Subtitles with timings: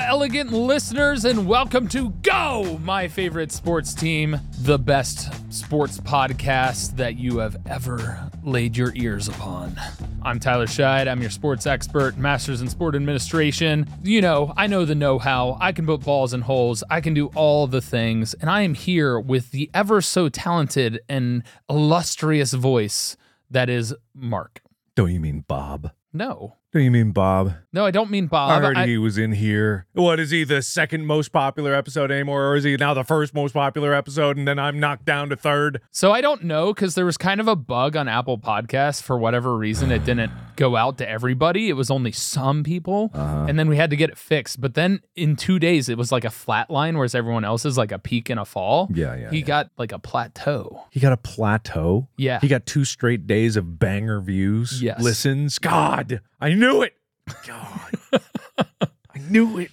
[0.00, 7.16] Elegant listeners, and welcome to Go, my favorite sports team, the best sports podcast that
[7.16, 9.78] you have ever laid your ears upon.
[10.22, 11.06] I'm Tyler Scheid.
[11.06, 13.86] I'm your sports expert, master's in sport administration.
[14.02, 15.58] You know, I know the know how.
[15.60, 18.74] I can put balls in holes, I can do all the things, and I am
[18.74, 23.16] here with the ever so talented and illustrious voice
[23.50, 24.62] that is Mark.
[24.94, 25.92] Don't you mean Bob?
[26.12, 26.56] No.
[26.72, 27.54] Don't you mean Bob?
[27.72, 28.50] No, I don't mean Bob.
[28.50, 29.86] I heard I- he was in here.
[29.92, 33.34] What is he the second most popular episode anymore, or is he now the first
[33.34, 35.80] most popular episode, and then I'm knocked down to third?
[35.90, 39.18] So I don't know because there was kind of a bug on Apple Podcasts for
[39.18, 39.90] whatever reason.
[39.90, 41.68] It didn't go out to everybody.
[41.68, 43.46] It was only some people, Uh-huh.
[43.48, 44.60] and then we had to get it fixed.
[44.60, 47.76] But then in two days, it was like a flat line, whereas everyone else is
[47.78, 48.88] like a peak and a fall.
[48.94, 49.44] Yeah, yeah, He yeah.
[49.44, 50.84] got like a plateau.
[50.90, 52.08] He got a plateau.
[52.16, 52.38] Yeah.
[52.40, 54.80] He got two straight days of banger views.
[54.82, 55.00] Yes.
[55.02, 55.58] Listens.
[55.58, 56.94] God, I knew it.
[57.46, 59.70] God, I knew it.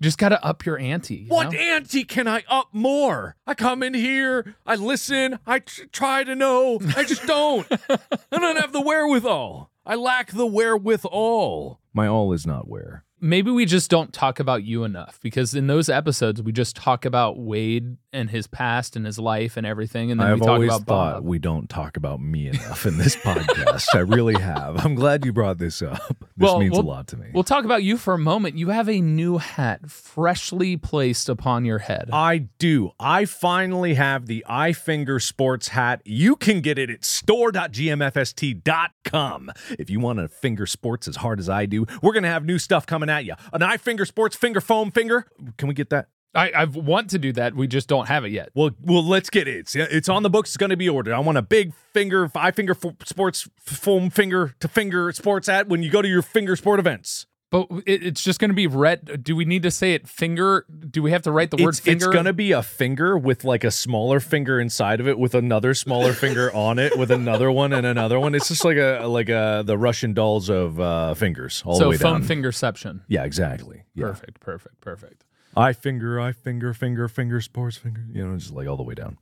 [0.00, 1.14] Just got to up your ante.
[1.14, 1.58] you What know?
[1.58, 3.36] ante can I up more?
[3.46, 6.78] I come in here, I listen, I tr- try to know.
[6.96, 7.66] I just don't.
[7.70, 9.70] I don't have the wherewithal.
[9.86, 11.80] I lack the wherewithal.
[11.92, 13.04] My all is not where.
[13.24, 17.06] Maybe we just don't talk about you enough because in those episodes we just talk
[17.06, 20.50] about Wade and his past and his life and everything, and then I've we talk
[20.50, 21.24] always about thought Bob.
[21.24, 23.86] we don't talk about me enough in this podcast.
[23.94, 24.84] I really have.
[24.84, 26.00] I'm glad you brought this up.
[26.36, 27.28] This Well, means we'll- a lot to me.
[27.32, 28.58] We'll talk about you for a moment.
[28.58, 32.10] You have a new hat freshly placed upon your head.
[32.12, 32.90] I do.
[33.00, 36.02] I finally have the iFinger Sports hat.
[36.04, 39.52] You can get it at store.gmfst.com.
[39.78, 42.44] If you want to finger sports as hard as I do, we're going to have
[42.44, 43.34] new stuff coming at you.
[43.52, 45.26] An finger Sports finger foam finger.
[45.56, 46.08] Can we get that?
[46.34, 47.54] I, I want to do that.
[47.54, 48.50] We just don't have it yet.
[48.54, 49.56] Well, well, let's get it.
[49.56, 50.50] It's, it's on the books.
[50.50, 51.14] It's going to be ordered.
[51.14, 55.68] I want a big finger, five finger fo- sports foam finger to finger sports hat
[55.68, 57.26] when you go to your finger sport events.
[57.54, 59.22] But it, it's just going to be red.
[59.22, 60.66] Do we need to say it finger?
[60.90, 62.06] Do we have to write the word it's, finger?
[62.06, 65.72] It's gonna be a finger with like a smaller finger inside of it, with another
[65.72, 68.34] smaller finger on it, with another one and another one.
[68.34, 71.90] It's just like a like a the Russian dolls of uh, fingers all the so
[71.90, 72.28] way foam down.
[72.28, 73.02] fingerception.
[73.06, 73.84] yeah, exactly.
[73.94, 74.06] Yeah.
[74.06, 75.24] Perfect, perfect, perfect.
[75.56, 78.04] I finger, I finger, finger, finger, sports finger.
[78.12, 79.18] You know, just like all the way down.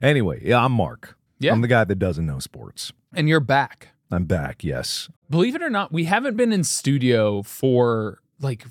[0.00, 1.18] Anyway, yeah, I'm Mark.
[1.38, 1.52] Yeah.
[1.52, 2.94] I'm the guy that doesn't know sports.
[3.12, 3.90] And you're back.
[4.14, 4.64] I'm back.
[4.64, 5.08] Yes.
[5.28, 8.64] Believe it or not, we haven't been in studio for like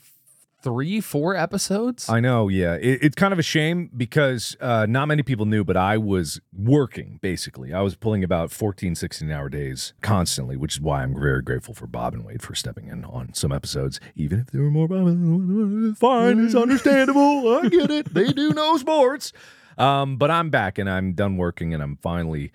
[0.64, 2.10] three, four episodes.
[2.10, 2.76] I know, yeah.
[2.76, 6.40] It, it's kind of a shame because uh, not many people knew, but I was
[6.58, 7.74] working basically.
[7.74, 11.74] I was pulling about 14, 16 hour days constantly, which is why I'm very grateful
[11.74, 14.88] for Bob and Wade for stepping in on some episodes, even if there were more.
[14.88, 17.58] Bob Fine, it's understandable.
[17.58, 18.14] I get it.
[18.14, 19.34] They do know sports.
[19.78, 22.52] Um, but I'm back and I'm done working and I'm finally,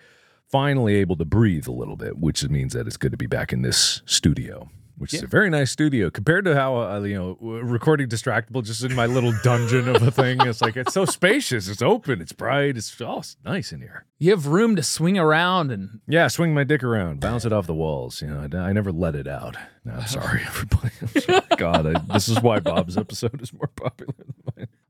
[0.50, 3.52] finally able to breathe a little bit, which means that it's good to be back
[3.52, 4.70] in this studio.
[4.96, 8.82] Which is a very nice studio compared to how uh, you know recording distractible just
[8.82, 10.38] in my little dungeon of a thing.
[10.40, 14.06] It's like it's so spacious, it's open, it's bright, it's oh, it's nice in here.
[14.18, 17.68] you have room to swing around and Yeah, swing my dick around, bounce it off
[17.68, 18.20] the walls.
[18.20, 19.56] You know, I, I never let it out.
[19.84, 20.90] No, I'm sorry, everybody.
[21.00, 21.42] I'm sorry.
[21.56, 24.17] God, I, this is why Bob's episode is more popular.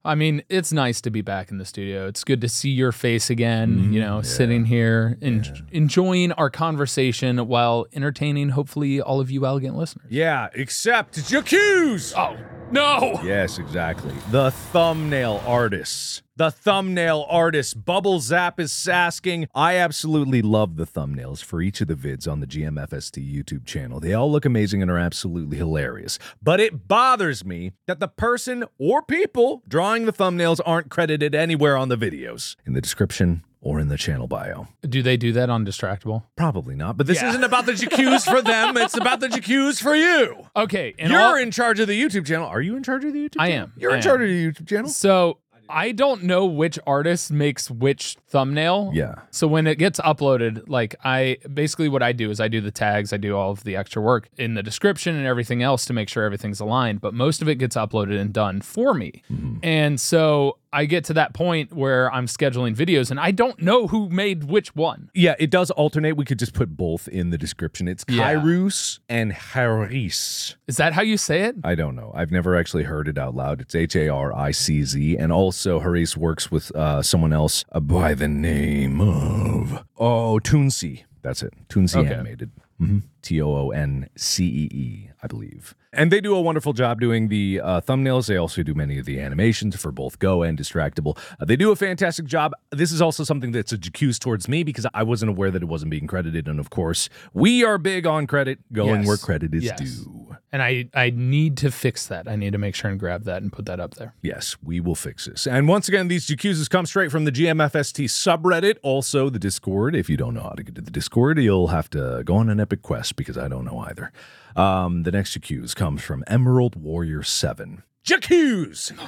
[0.09, 2.09] I mean, it's nice to be back in the studio.
[2.09, 3.93] It's good to see your face again, Mm-hmm.
[3.93, 9.77] you know, sitting here and enjoying our conversation while entertaining, hopefully, all of you elegant
[9.77, 10.07] listeners.
[10.09, 12.15] Yeah, except it's your cues.
[12.17, 12.37] Oh,
[12.71, 13.21] no.
[13.23, 14.15] Yes, exactly.
[14.31, 16.23] The thumbnail artists.
[16.37, 17.75] The thumbnail artists.
[17.75, 19.49] Bubble Zap is asking.
[19.55, 23.99] I absolutely love the thumbnails for each of the vids on the GMFST YouTube channel.
[23.99, 26.19] They all look amazing and are absolutely hilarious.
[26.43, 31.77] But it bothers me that the person or people drawing the thumbnails aren't credited anywhere
[31.77, 34.69] on the videos, in the description or in the channel bio.
[34.89, 36.23] Do they do that on Distractible?
[36.37, 36.97] Probably not.
[36.97, 38.77] But this isn't about the JQs for them.
[38.77, 40.47] It's about the JQs for you.
[40.57, 40.95] Okay.
[40.99, 42.47] And You're all- in charge of the YouTube channel.
[42.47, 43.65] Are you in charge of the YouTube I channel?
[43.67, 43.73] am.
[43.77, 44.89] You're I in charge of the YouTube channel?
[44.91, 45.39] So
[45.71, 48.91] I don't know which artist makes which thumbnail.
[48.95, 49.17] Yeah.
[49.31, 52.71] So when it gets uploaded, like I basically what I do is I do the
[52.71, 55.93] tags, I do all of the extra work in the description and everything else to
[55.93, 59.23] make sure everything's aligned, but most of it gets uploaded and done for me.
[59.31, 59.59] Mm-hmm.
[59.63, 63.87] And so I get to that point where I'm scheduling videos and I don't know
[63.87, 65.11] who made which one.
[65.15, 66.17] Yeah, it does alternate.
[66.17, 67.89] We could just put both in the description.
[67.89, 68.35] It's Yeah.
[68.35, 70.57] Kairos and Haricz.
[70.67, 71.57] Is that how you say it?
[71.65, 72.13] I don't know.
[72.15, 73.61] I've never actually heard it out loud.
[73.61, 75.17] It's H A R I C Z.
[75.17, 81.05] And also, Haricz works with uh, someone else uh, by the name of, oh, Tooncee.
[81.23, 81.53] That's it.
[81.69, 82.13] Tooncee Okay.
[82.15, 82.51] Animated.
[82.81, 83.03] Mhm.
[83.29, 85.75] T O O N C E E, I believe.
[85.93, 88.27] And they do a wonderful job doing the uh, thumbnails.
[88.29, 91.19] They also do many of the animations for both Go and Distractible.
[91.41, 92.53] Uh, they do a fantastic job.
[92.71, 95.67] This is also something that's a accused towards me because I wasn't aware that it
[95.67, 96.47] wasn't being credited.
[96.49, 99.07] And of course, we are big on credit, going Yes.
[99.09, 99.79] where credit is Yes.
[99.81, 100.37] due.
[100.51, 102.27] And I I need to fix that.
[102.27, 104.15] I need to make sure and grab that and put that up there.
[104.23, 105.47] Yes, we will fix this.
[105.47, 109.95] And once again, these GQs come straight from the GMFST subreddit, also the Discord.
[109.95, 112.49] If you don't know how to get to the Discord, you'll have to go on
[112.49, 114.11] an epic quest because I don't know either.
[114.57, 117.83] Um, the next GQs comes from Emerald Warrior 7.
[118.07, 118.99] GQs!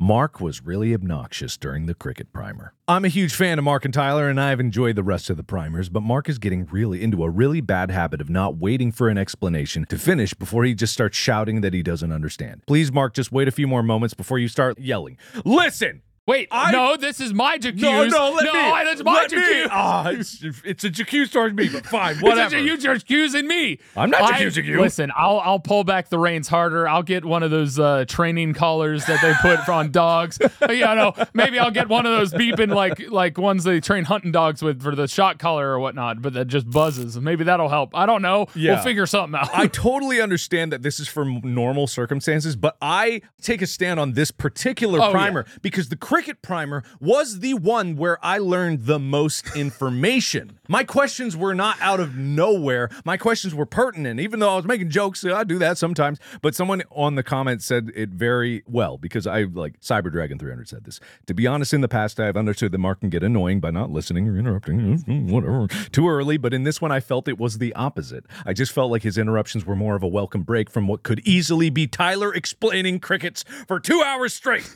[0.00, 2.72] Mark was really obnoxious during the cricket primer.
[2.86, 5.42] I'm a huge fan of Mark and Tyler, and I've enjoyed the rest of the
[5.42, 9.08] primers, but Mark is getting really into a really bad habit of not waiting for
[9.08, 12.62] an explanation to finish before he just starts shouting that he doesn't understand.
[12.68, 15.18] Please, Mark, just wait a few more moments before you start yelling.
[15.44, 16.02] Listen!
[16.28, 17.80] Wait, I- no, this is my Jacuse.
[17.80, 18.58] No, no, let no, me.
[18.60, 19.26] I- that's my.
[19.26, 19.68] Jacuse.
[19.72, 22.54] Ah, it's, it's a Jacuse towards me, but fine, It's whatever.
[22.56, 23.78] a- You're accusing me.
[23.96, 24.80] I'm not you.
[24.80, 26.86] Listen, I'll I'll pull back the reins harder.
[26.86, 30.38] I'll get one of those uh, training collars that they put on dogs.
[30.68, 34.30] yeah, no, maybe I'll get one of those beeping like like ones they train hunting
[34.30, 37.18] dogs with for the shot collar or whatnot, but that just buzzes.
[37.18, 37.96] Maybe that'll help.
[37.96, 38.48] I don't know.
[38.54, 38.74] Yeah.
[38.74, 39.48] We'll figure something out.
[39.54, 44.12] I totally understand that this is for normal circumstances, but I take a stand on
[44.12, 48.98] this particular Oh, primer because the cricket primer was the one where I learned the
[48.98, 50.58] most information.
[50.66, 52.90] My questions were not out of nowhere.
[53.04, 55.24] My questions were pertinent, even though I was making jokes.
[55.24, 56.18] I do that sometimes.
[56.42, 60.68] But someone on the comment said it very well because I like Cyber Dragon 300
[60.68, 60.98] said this.
[61.26, 63.92] To be honest, in the past, I've understood that Mark can get annoying by not
[63.92, 64.98] listening or interrupting,
[65.30, 66.36] whatever, too early.
[66.36, 68.26] But in this one, I felt it was the opposite.
[68.44, 71.20] I just felt like his interruptions were more of a welcome break from what could
[71.20, 74.68] easily be Tyler explaining crickets for two hours straight.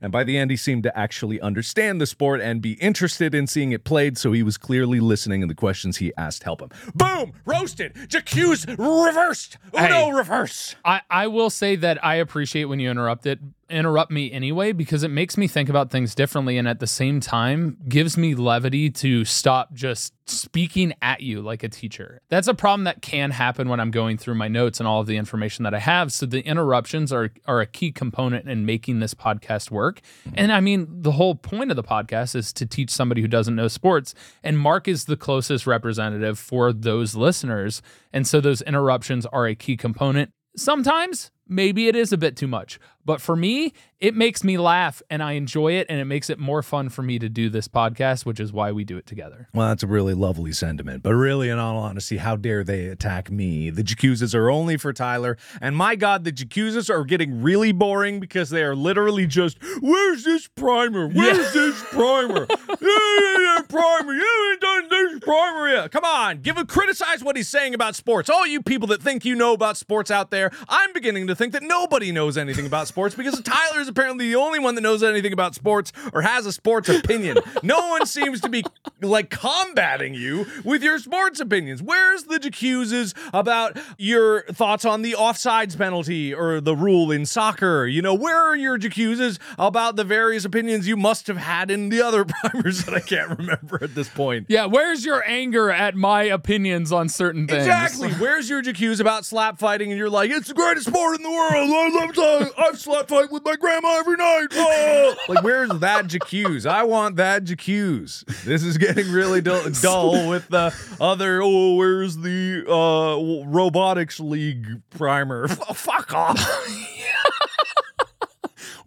[0.00, 3.46] And by the end, he seemed to actually understand the sport and be interested in
[3.46, 6.68] seeing it played, so he was clearly listening, and the questions he asked help him.
[6.94, 7.32] Boom!
[7.46, 7.94] Roasted!
[8.08, 9.56] Jacuse reversed!
[9.72, 10.12] Uno Hey.
[10.12, 10.76] reverse!
[10.84, 15.02] I, I will say that I appreciate when you interrupt it, interrupt me anyway, because
[15.02, 18.90] it makes me think about things differently and at the same time gives me levity
[18.90, 22.20] to stop just speaking at you like a teacher.
[22.28, 25.06] That's a problem that can happen when I'm going through my notes and all of
[25.06, 26.12] the information that I have.
[26.12, 30.00] So the interruptions are are a key component in making this podcast work.
[30.34, 33.54] And I mean, the whole point of the podcast is to teach somebody who doesn't
[33.54, 34.14] know sports.
[34.42, 37.82] And Mark is the closest representative for those listeners.
[38.12, 40.30] And so those interruptions are a key component.
[40.56, 45.00] Sometimes maybe it is a bit too much, but for me, it makes me laugh
[45.08, 47.68] and I enjoy it and it makes it more fun for me to do this
[47.68, 49.48] podcast, which is why we do it together.
[49.54, 51.04] Well, that's a really lovely sentiment.
[51.04, 53.70] But really, in all honesty, how dare they attack me?
[53.70, 55.38] The Jacuzzas are only for Tyler.
[55.60, 60.24] And my God, the Jacuzzas are getting really boring because they are literally just, where's
[60.24, 61.06] this primer?
[61.16, 62.46] Where's this primer?
[62.80, 64.12] Yeah, primer.
[64.12, 65.92] You haven't done this primer yet.
[65.92, 68.28] Come on, give a criticize what he's saying about sports.
[68.28, 71.52] All you people that think you know about sports out there, I'm beginning to think
[71.52, 75.02] that nobody knows anything about sports because Tyler is apparently the only one that knows
[75.02, 77.38] anything about sports or has a sports opinion.
[77.62, 78.64] no one seems to be
[79.02, 81.82] like combating you with your sports opinions.
[81.82, 87.86] Where's the Jacuzzas about your thoughts on the offsides penalty or the rule in soccer?
[87.86, 91.88] You know, where are your Jacuzzas about the various opinions you must have had in
[91.88, 94.46] the other primers that I can't remember at this point?
[94.48, 97.66] Yeah, where's your anger at my opinions on certain things?
[97.66, 98.10] Exactly.
[98.12, 101.25] Where's your Jacuse about slap fighting and you're like, it's the greatest sport in the
[101.30, 101.54] world.
[101.54, 104.46] I love to, I've slap fight with my grandma every night.
[104.52, 105.14] Oh.
[105.28, 106.66] Like, where's that Jacuse?
[106.66, 108.22] I want that Jacuse.
[108.44, 114.82] This is getting really dull, dull with the other, oh, where's the uh, robotics league
[114.90, 115.46] primer?
[115.50, 116.38] F- fuck off.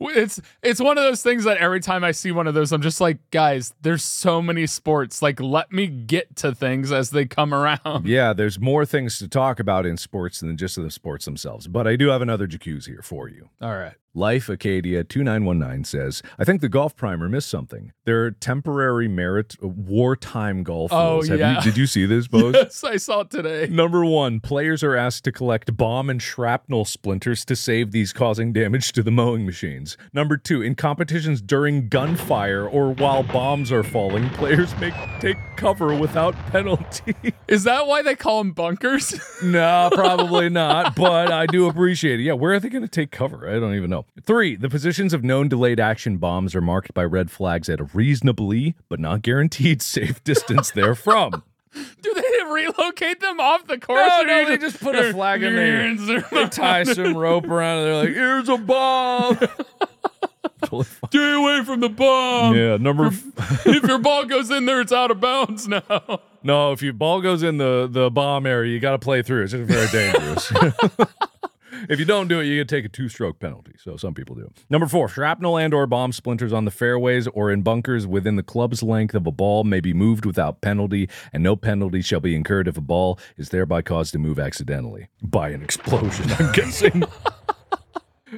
[0.01, 2.81] It's it's one of those things that every time I see one of those, I'm
[2.81, 5.21] just like, guys, there's so many sports.
[5.21, 8.07] Like, let me get to things as they come around.
[8.07, 11.67] Yeah, there's more things to talk about in sports than just the sports themselves.
[11.67, 13.49] But I do have another jacuzzi here for you.
[13.61, 13.93] All right.
[14.15, 17.91] Life Acadia 2919 says, I think the golf primer missed something.
[18.05, 21.27] There are temporary merit uh, wartime golf Oh, rules.
[21.27, 21.57] Have yeah.
[21.57, 22.55] you, did you see this, Bose?
[22.55, 23.67] Yes, I saw it today.
[23.67, 28.51] Number one, players are asked to collect bomb and shrapnel splinters to save these causing
[28.51, 29.95] damage to the mowing machines.
[30.11, 35.93] Number two, in competitions during gunfire or while bombs are falling, players may take cover
[35.93, 37.13] without penalty.
[37.47, 39.13] Is that why they call them bunkers?
[39.43, 42.23] no, probably not, but I do appreciate it.
[42.23, 43.47] Yeah, where are they going to take cover?
[43.47, 43.98] I don't even know.
[44.23, 47.83] Three, the positions of known delayed action bombs are marked by red flags at a
[47.85, 51.43] reasonably, but not guaranteed, safe distance therefrom.
[52.01, 54.07] Do they relocate them off the course?
[54.07, 55.95] No, or do no, they just put a flag in there.
[55.95, 56.25] there.
[56.31, 57.83] They tie some rope around it.
[57.83, 59.37] They're like, here's a bomb.
[61.07, 62.55] Stay away from the bomb.
[62.55, 66.21] Yeah, number f- if your ball goes in there, it's out of bounds now.
[66.43, 66.71] no.
[66.73, 69.43] If your ball goes in the the bomb area, you got to play through.
[69.43, 70.51] It's just very dangerous.
[71.87, 73.73] if you don't do it, you get to take a two stroke penalty.
[73.77, 74.51] So some people do.
[74.69, 78.43] Number four, shrapnel and or bomb splinters on the fairways or in bunkers within the
[78.43, 82.35] club's length of a ball may be moved without penalty, and no penalty shall be
[82.35, 86.31] incurred if a ball is thereby caused to move accidentally by an explosion.
[86.39, 87.03] I'm guessing.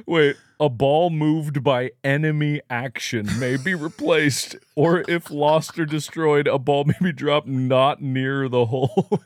[0.06, 6.46] Wait, a ball moved by enemy action may be replaced, or if lost or destroyed,
[6.46, 9.20] a ball may be dropped not near the hole.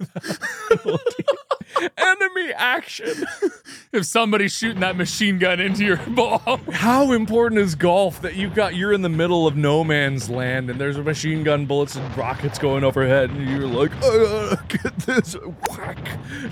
[1.97, 3.25] enemy action.
[3.93, 8.55] If somebody's shooting that machine gun into your ball, How important is golf that you've
[8.55, 11.97] got you're in the middle of no man's land and there's a machine gun bullets
[11.97, 15.35] and rockets going overhead and you're like, uh, get this
[15.71, 15.99] whack.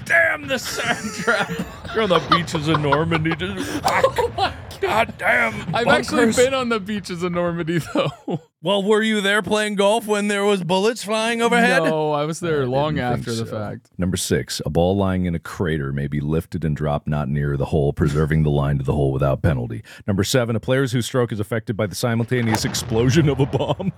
[0.04, 1.50] Damn the sand trap.
[1.94, 3.82] You're on the beaches of Normandy just
[4.36, 4.80] whack.
[4.80, 5.74] God damn.
[5.74, 8.40] I've actually been on the beaches of Normandy though.
[8.64, 11.82] Well, were you there playing golf when there was bullets flying overhead?
[11.82, 13.90] No, I was there long didn't think after the fact.
[13.98, 17.58] Number six, a ball lying in a crater may be lifted and dropped not near
[17.58, 19.84] the hole, preserving the line to the hole without penalty.
[20.06, 23.92] Number seven, a player's whose stroke is affected by the simultaneous explosion of a bomb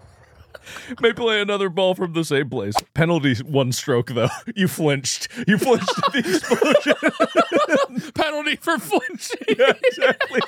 [1.00, 2.74] may play another ball from the same place.
[2.92, 4.28] Penalty one stroke though.
[4.56, 5.28] You flinched.
[5.46, 6.18] You flinched at the
[7.94, 8.12] explosion.
[8.14, 9.56] Penalty for flinching.
[9.58, 10.40] yeah, exactly.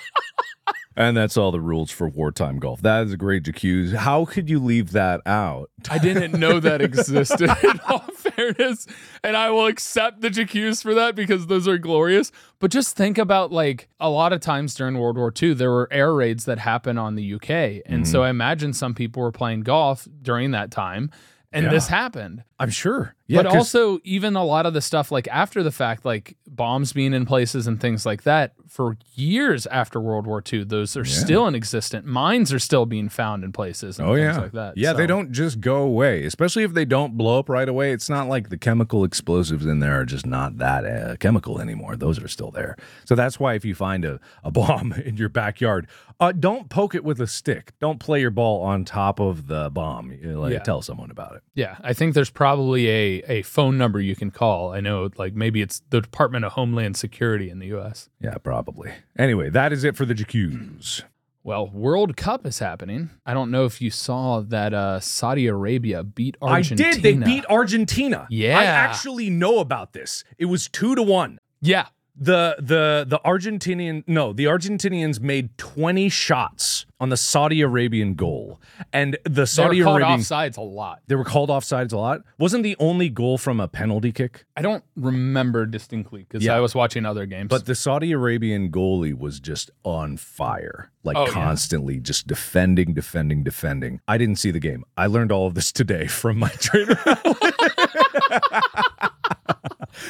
[0.99, 2.83] And that's all the rules for wartime golf.
[2.83, 3.95] That is a great jacuzzi.
[3.95, 5.71] How could you leave that out?
[5.88, 8.85] I didn't know that existed in all fairness.
[9.23, 12.33] And I will accept the JQs for that because those are glorious.
[12.59, 15.88] But just think about like a lot of times during World War II, there were
[15.93, 17.83] air raids that happened on the UK.
[17.87, 18.25] And so mm-hmm.
[18.26, 21.12] I imagine some people were playing golf during that time
[21.52, 21.71] and Yeah.
[21.71, 22.43] this happened.
[22.61, 23.15] I'm sure.
[23.29, 26.95] Yeah, but also even a lot of the stuff like after the fact, like bombs
[26.95, 31.05] being in places and things like that, for years after World War II, those are
[31.05, 32.07] still in existence.
[32.07, 34.79] Mines are still being found in places and Oh things yeah, like that.
[34.79, 34.93] yeah.
[34.95, 37.93] They don't just go away, especially if they don't blow up right away.
[37.93, 41.97] It's not like the chemical explosives in there are just not that uh, chemical anymore.
[41.97, 42.77] Those are still there.
[43.05, 45.87] So that's why if you find a, a bomb in your backyard,
[46.19, 47.73] uh, don't poke it with a stick.
[47.79, 50.11] Don't play your ball on top of the bomb.
[50.12, 50.59] You know, like, Yeah.
[50.61, 51.43] Tell someone about it.
[51.55, 54.73] Yeah, I think there's probably a, a phone number you can call.
[54.73, 58.09] I know, like maybe it's the Department of Homeland Security in the U.S.
[58.21, 58.93] Yeah, probably.
[59.19, 61.02] Anyway, that is it for the JQs.
[61.45, 63.11] Well, World Cup is happening.
[63.25, 66.90] I don't know if you saw that uh, Saudi Arabia beat Argentina.
[66.90, 67.02] I did.
[67.02, 68.26] They beat Argentina.
[68.28, 68.59] Yeah.
[68.59, 70.25] I actually know about this.
[70.37, 71.38] It was two to one.
[71.61, 71.87] Yeah,
[72.20, 78.60] the the the Argentinian no the Argentinians made 20 shots on the Saudi Arabian goal
[78.92, 81.00] and the they Saudi were called Arabian offsides a lot.
[81.06, 84.62] they were called offsides a lot wasn't the only goal from a penalty kick I
[84.62, 86.56] don't remember distinctly because Yeah.
[86.56, 87.48] I was watching other games.
[87.50, 91.32] but the Saudi Arabian goalie was just on fire like Oh, yeah.
[91.32, 95.70] constantly just defending defending defending I didn't see the game I learned all of this
[95.70, 96.98] today from my trainer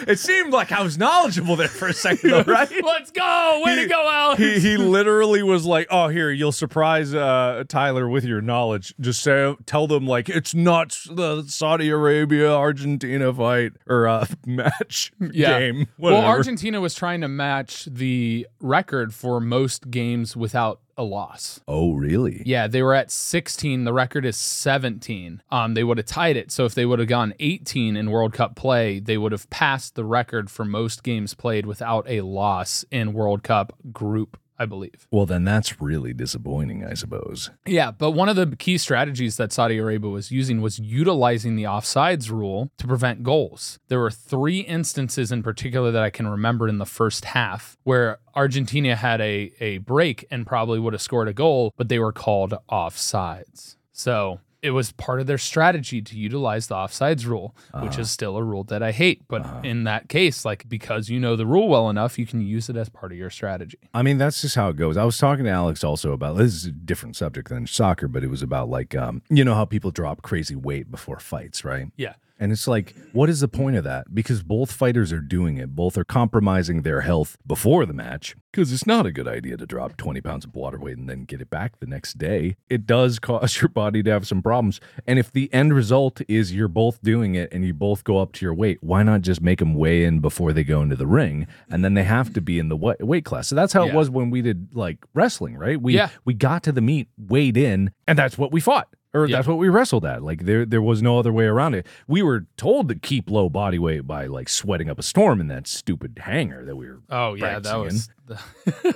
[0.06, 3.62] It seemed like I was knowledgeable there for a second though right let's go!
[3.64, 4.40] Way He- to go, Alex!
[4.40, 8.94] he he literally was like, "Oh, here, you'll surprise uh, Tyler with your knowledge.
[9.00, 15.12] Just say, tell them like it's not the Saudi Arabia Argentina fight or uh, match
[15.20, 15.58] yeah.
[15.58, 15.86] game.
[15.98, 21.60] Well, Argentina was trying to match the record for most games without a loss.
[21.66, 22.42] Oh, really?
[22.44, 23.84] Yeah, they were at 16.
[23.84, 25.42] The record is 17.
[25.50, 26.50] Um, they would have tied it.
[26.50, 29.94] So if they would have gone 18 in World Cup play, they would have passed
[29.94, 35.06] the record for most games played without a loss in World Cup group, I believe.
[35.10, 37.50] Well, then that's really disappointing, I suppose.
[37.66, 41.64] Yeah, but one of the key strategies that Saudi Arabia was using was utilizing the
[41.64, 43.78] offsides rule to prevent goals.
[43.88, 48.18] There were three instances in particular that I can remember in the first half where
[48.34, 52.12] Argentina had a, a break and probably would have scored a goal, but they were
[52.12, 53.76] called offsides.
[53.92, 58.00] So it was part of their strategy to utilize the offsides rule, which Uh-huh.
[58.00, 59.22] is still a rule that I hate.
[59.28, 62.68] But in that case, like because you know the rule well enough, you can use
[62.68, 63.78] it as part of your strategy.
[63.94, 64.96] I mean, that's just how it goes.
[64.96, 68.24] I was talking to Alex also about this is a different subject than soccer, but
[68.24, 71.86] it was about like um, you know how people drop crazy weight before fights, right?
[71.96, 72.14] Yeah.
[72.40, 74.14] And it's like, what is the point of that?
[74.14, 75.74] Because both fighters are doing it.
[75.74, 78.36] Both are compromising their health before the match.
[78.52, 81.24] Because it's not a good idea to drop 20 pounds of water weight and then
[81.24, 82.56] get it back the next day.
[82.70, 84.80] It does cause your body to have some problems.
[85.06, 88.32] And if the end result is you're both doing it and you both go up
[88.34, 91.06] to your weight, why not just make them weigh in before they go into the
[91.06, 91.46] ring?
[91.68, 93.48] And then they have to be in the weight class.
[93.48, 95.80] So that's how it was when we did like wrestling, right?
[95.80, 96.10] We Yeah.
[96.24, 98.88] we got to the meet, weighed in, and that's what we fought
[99.22, 99.36] or Yeah.
[99.36, 100.22] that's what we wrestled at.
[100.22, 101.86] Like there, there was no other way around it.
[102.06, 105.48] We were told to keep low body weight by like sweating up a storm in
[105.48, 107.00] that stupid hangar that we were.
[107.10, 108.08] Oh yeah, that was.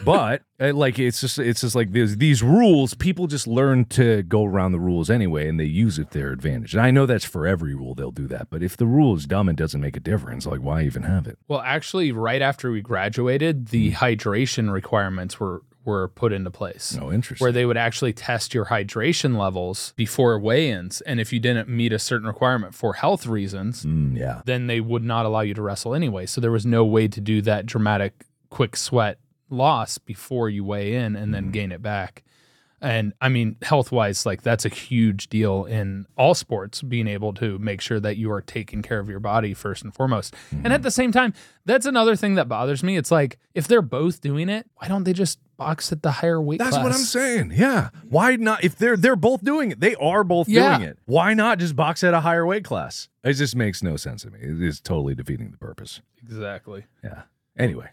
[0.05, 2.93] But uh, like it's just it's just like there's these rules.
[2.95, 6.33] People just learn to go around the rules anyway, and they use it to their
[6.33, 6.75] advantage.
[6.75, 8.49] And I know that's for every rule they'll do that.
[8.51, 11.27] But if the rule is dumb and doesn't make a difference, like why even have
[11.27, 11.39] it?
[11.49, 13.97] Well, actually, right after we graduated, the Hmm.
[14.05, 16.95] hydration requirements were were put into place.
[16.95, 17.45] No interesting.
[17.45, 21.93] where they would actually test your hydration levels before weigh-ins and if you didn't meet
[21.93, 24.43] a certain requirement for health reasons Mm, yeah.
[24.45, 27.21] then they would not allow you to wrestle anyway so there was no way to
[27.21, 29.19] do that dramatic quick sweat
[29.51, 32.23] loss before you weigh in and then gain it back
[32.83, 37.33] and i mean health wise like that's a huge deal in all sports being able
[37.33, 40.67] to make sure that you are taking care of your body first and foremost and
[40.67, 40.83] at mm-hmm.
[40.83, 41.33] the same time
[41.65, 45.05] that's another thing that bothers me it's like if they're both doing it why don't
[45.05, 47.53] they just box at the higher weight That's what I'm saying.
[47.55, 47.91] Yeah.
[48.09, 48.65] Why not?
[48.65, 50.79] If they're they're both doing it, they are both Yeah.
[50.79, 50.99] doing it.
[51.05, 53.09] Why not just box at a higher weight class?
[53.23, 54.41] It just makes no sense to me.
[54.41, 56.01] It is totally defeating the purpose.
[56.23, 57.23] exactly Yeah.
[57.57, 57.91] Anyway.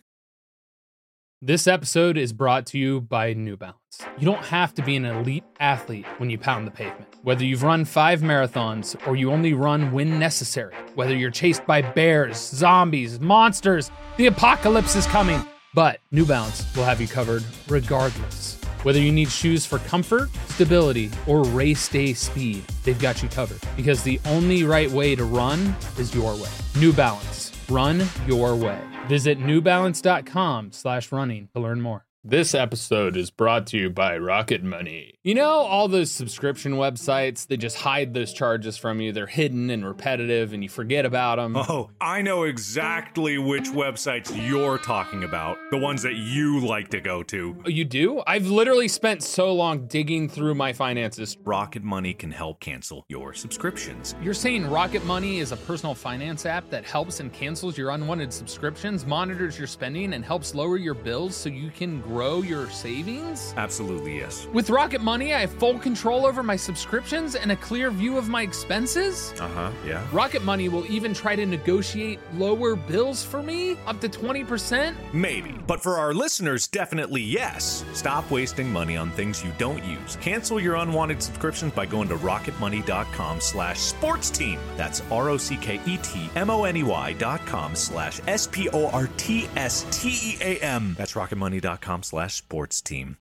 [1.41, 3.77] This episode is brought to you by New Balance.
[4.17, 7.15] You don't have to be an elite athlete when you pound the pavement.
[7.24, 11.81] Whether you've run five marathons or you only run when necessary, whether you're chased by
[11.81, 15.41] bears, zombies, monsters, the apocalypse is coming.
[15.74, 18.60] But New Balance will have you covered regardless.
[18.84, 23.62] Whether you need shoes for comfort, stability, or race day speed, they've got you covered.
[23.77, 26.51] Because the only right way to run is your way.
[26.75, 27.53] New Balance.
[27.69, 28.81] Run your way.
[29.10, 32.09] Visit newbalance.com slash running to learn more.
[32.25, 35.13] This episode is brought to you by Rocket Money.
[35.23, 39.13] You know, all those subscription websites, they just hide those charges from you.
[39.13, 41.55] They're hidden and repetitive, and you forget about them.
[41.55, 45.57] Oh, I know exactly which websites you're talking about.
[45.71, 47.55] The ones that you like to go to.
[47.65, 48.21] Oh, You do?
[48.27, 51.38] I've literally spent so long digging through my finances.
[51.45, 54.13] Rocket Money can help cancel your subscriptions.
[54.21, 58.34] You're saying Rocket Money is a personal finance app that helps and cancels your unwanted
[58.34, 63.54] subscriptions, monitors your spending, and helps lower your bills so you can grow your savings?
[63.56, 64.48] Absolutely, yes.
[64.52, 68.30] With Rocket Money, I have full control over my subscriptions and a clear view of
[68.30, 69.32] my expenses.
[69.39, 70.04] Uh huh, yeah.
[70.12, 74.95] Rocket Money will even try to negotiate lower bills for me, up to 20%.
[75.13, 75.54] Maybe.
[75.67, 77.86] But for our listeners, definitely yes.
[77.93, 80.17] Stop wasting money on things you don't use.
[80.19, 84.58] Cancel your unwanted subscriptions by going to rocketmoney.com slash sports team.
[84.78, 90.95] That's R-O-C-K-E-T-M-O-N-E-Y dot com slash S-P-O-R-T-S-T-E-A-M.
[90.98, 93.17] That's rocketmoney.com slash sports team.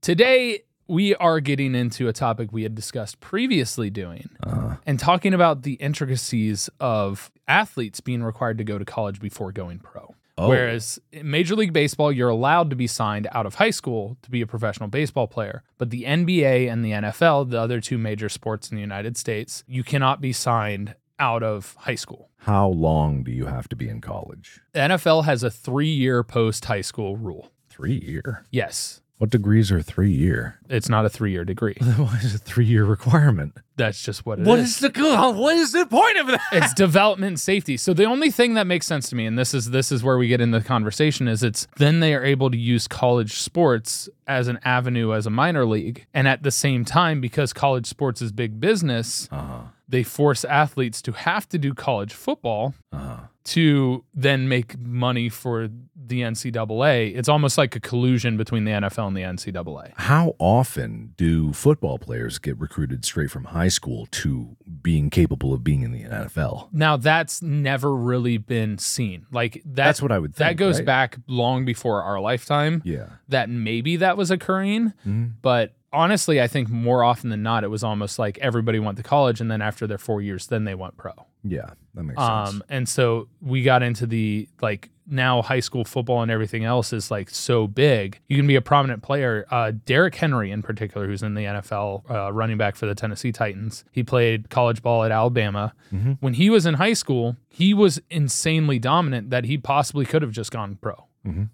[0.00, 4.76] Today, we are getting into a topic we had discussed previously doing uh-huh.
[4.86, 9.78] and talking about the intricacies of athletes being required to go to college before going
[9.78, 10.14] pro.
[10.38, 10.48] Oh.
[10.48, 14.30] Whereas in Major League Baseball, you're allowed to be signed out of high school to
[14.30, 15.62] be a professional baseball player.
[15.78, 19.64] But the NBA and the NFL, the other two major sports in the United States,
[19.66, 22.28] you cannot be signed out of high school.
[22.38, 24.60] How long do you have to be in college?
[24.72, 27.50] The NFL has a three year post high school rule.
[27.68, 28.44] Three year.
[28.50, 30.58] Yes, What degrees are three year?
[30.68, 31.74] it's not a three year degree.
[31.96, 33.54] Why is a three year requirement?
[33.76, 34.48] That's just what it is.
[34.48, 34.90] What is the
[35.36, 36.40] what is the point of that?
[36.52, 37.76] it's development and safety.
[37.76, 40.16] So the only thing that makes sense to me, and this is this is where
[40.16, 44.08] we get in the conversation, is it's then they are able to use college sports
[44.26, 48.22] as an avenue as a minor league, and at the same time, because college sports
[48.22, 49.60] is big business, Uh-huh.
[49.88, 53.16] They force athletes to have to do college football Uh-huh.
[53.44, 57.14] to then make money for the NCAA.
[57.16, 59.92] It's almost like a collusion between the NFL and the NCAA.
[59.96, 65.62] How often do football players get recruited straight from high school to being capable of
[65.62, 66.68] being in the NFL?
[66.72, 69.26] Now that's never really been seen.
[69.32, 70.86] Like that, That's what I would That goes right?
[70.86, 72.82] back long before our lifetime.
[72.84, 73.06] Yeah.
[73.28, 74.92] that maybe that was occurring.
[75.06, 75.32] Mhm.
[75.42, 79.02] But honestly, I think more often than not, it was almost like everybody went to
[79.02, 81.12] college and then after their four years, then they went pro.
[81.42, 81.70] Yeah.
[81.94, 82.62] That makes Um, sense.
[82.68, 87.10] and so we got into the like now high school football and everything else is
[87.12, 89.46] like so big, you can be a prominent player.
[89.50, 93.30] Uh, Derrick Henry, in particular, who's in the NFL, uh, running back for the Tennessee
[93.32, 95.72] Titans, he played college ball at Alabama.
[96.20, 100.32] When he was in high school, he was insanely dominant that he possibly could have
[100.32, 101.04] just gone pro.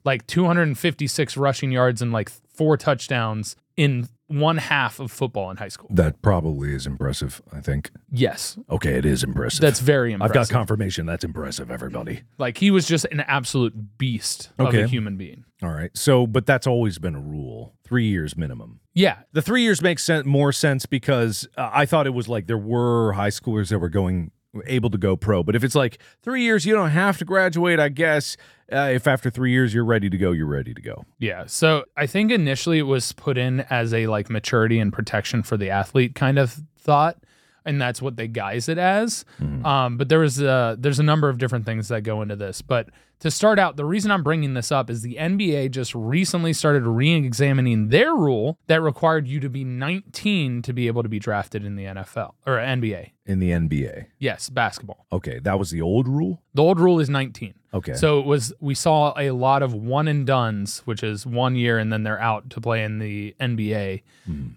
[0.04, 5.68] Like 256 rushing yards and like four touchdowns in one half of football in high
[5.68, 5.88] school.
[5.92, 7.90] That probably is impressive, I think.
[8.10, 9.60] Yes, Okay, it is impressive.
[9.60, 10.36] that's very impressive.
[10.36, 12.22] I've got confirmation that's impressive, everybody.
[12.38, 14.82] like he was just an absolute beast of Okay.
[14.82, 15.44] a human being.
[15.62, 15.90] All right.
[15.96, 18.80] So, but that's always been a rule three years minimum.
[18.94, 22.46] Yeah, The three years makes sen- more sense because uh, I thought it was like
[22.46, 24.32] there were high schoolers that were going
[24.66, 25.42] able to go pro.
[25.42, 28.36] But if it's like three years, you don't have to graduate, I guess.
[28.72, 31.04] Uh, if after three years you're ready to go, you're ready to go.
[31.18, 31.44] Yeah.
[31.46, 35.56] So I think initially it was put in as a like maturity and protection for
[35.56, 37.18] the athlete kind of thought.
[37.64, 39.24] And that's what they guise it as.
[39.64, 42.62] Um, but there was a, there's a number of different things that go into this.
[42.62, 42.88] But
[43.20, 46.84] to start out, the reason I'm bringing this up is the NBA just recently started
[46.84, 51.64] re-examining their rule that required you to be 19 to be able to be drafted
[51.64, 53.10] in the NFL or NBA.
[53.24, 54.06] In the NBA.
[54.18, 55.06] Yes, basketball.
[55.12, 56.42] Okay, that was the old rule.
[56.54, 57.54] The old rule is 19.
[57.74, 57.94] Okay.
[57.94, 61.78] So it was we saw a lot of one and dones, which is one year
[61.78, 64.02] and then they're out to play in the NBA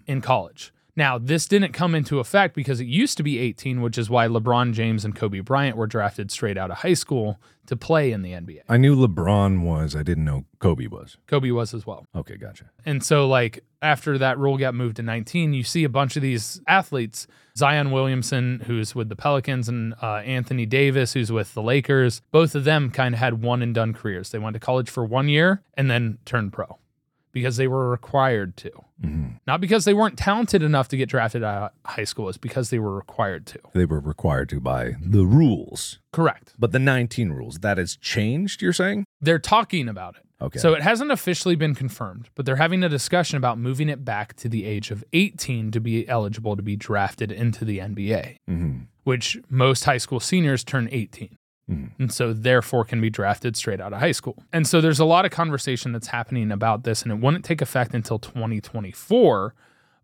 [0.06, 0.72] in college.
[0.96, 4.26] Now, this didn't come into effect because it used to be 18, which is why
[4.28, 8.22] LeBron James and Kobe Bryant were drafted straight out of high school to play in
[8.22, 8.60] the NBA.
[8.68, 9.94] I knew LeBron was.
[9.94, 11.18] I didn't know Kobe was.
[11.26, 12.06] Kobe was as well.
[12.14, 12.70] Okay, gotcha.
[12.86, 16.22] And so, like, after that rule got moved to 19, you see a bunch of
[16.22, 21.62] these athletes Zion Williamson, who's with the Pelicans, and uh, Anthony Davis, who's with the
[21.62, 22.20] Lakers.
[22.30, 24.30] Both of them kind of had one and done careers.
[24.30, 26.78] They went to college for one year and then turned pro
[27.32, 28.70] because they were required to.
[29.46, 32.70] Not because they weren't talented enough to get drafted out of high school, it's because
[32.70, 33.58] they were required to.
[33.74, 36.00] They were required to by the rules.
[36.12, 36.54] Correct.
[36.58, 39.04] But the 19 rules, that has changed, you're saying?
[39.20, 40.22] They're talking about it.
[40.42, 40.58] Okay.
[40.58, 44.34] So it hasn't officially been confirmed, but they're having a discussion about moving it back
[44.36, 48.78] to the age of 18 to be eligible to be drafted into the NBA, Mm-hmm.
[49.04, 51.36] which most high school seniors turn 18.
[51.70, 52.02] Mm-hmm.
[52.02, 54.42] And so therefore can be drafted straight out of high school.
[54.52, 57.60] And so there's a lot of conversation that's happening about this and it wouldn't take
[57.60, 59.54] effect until 2024,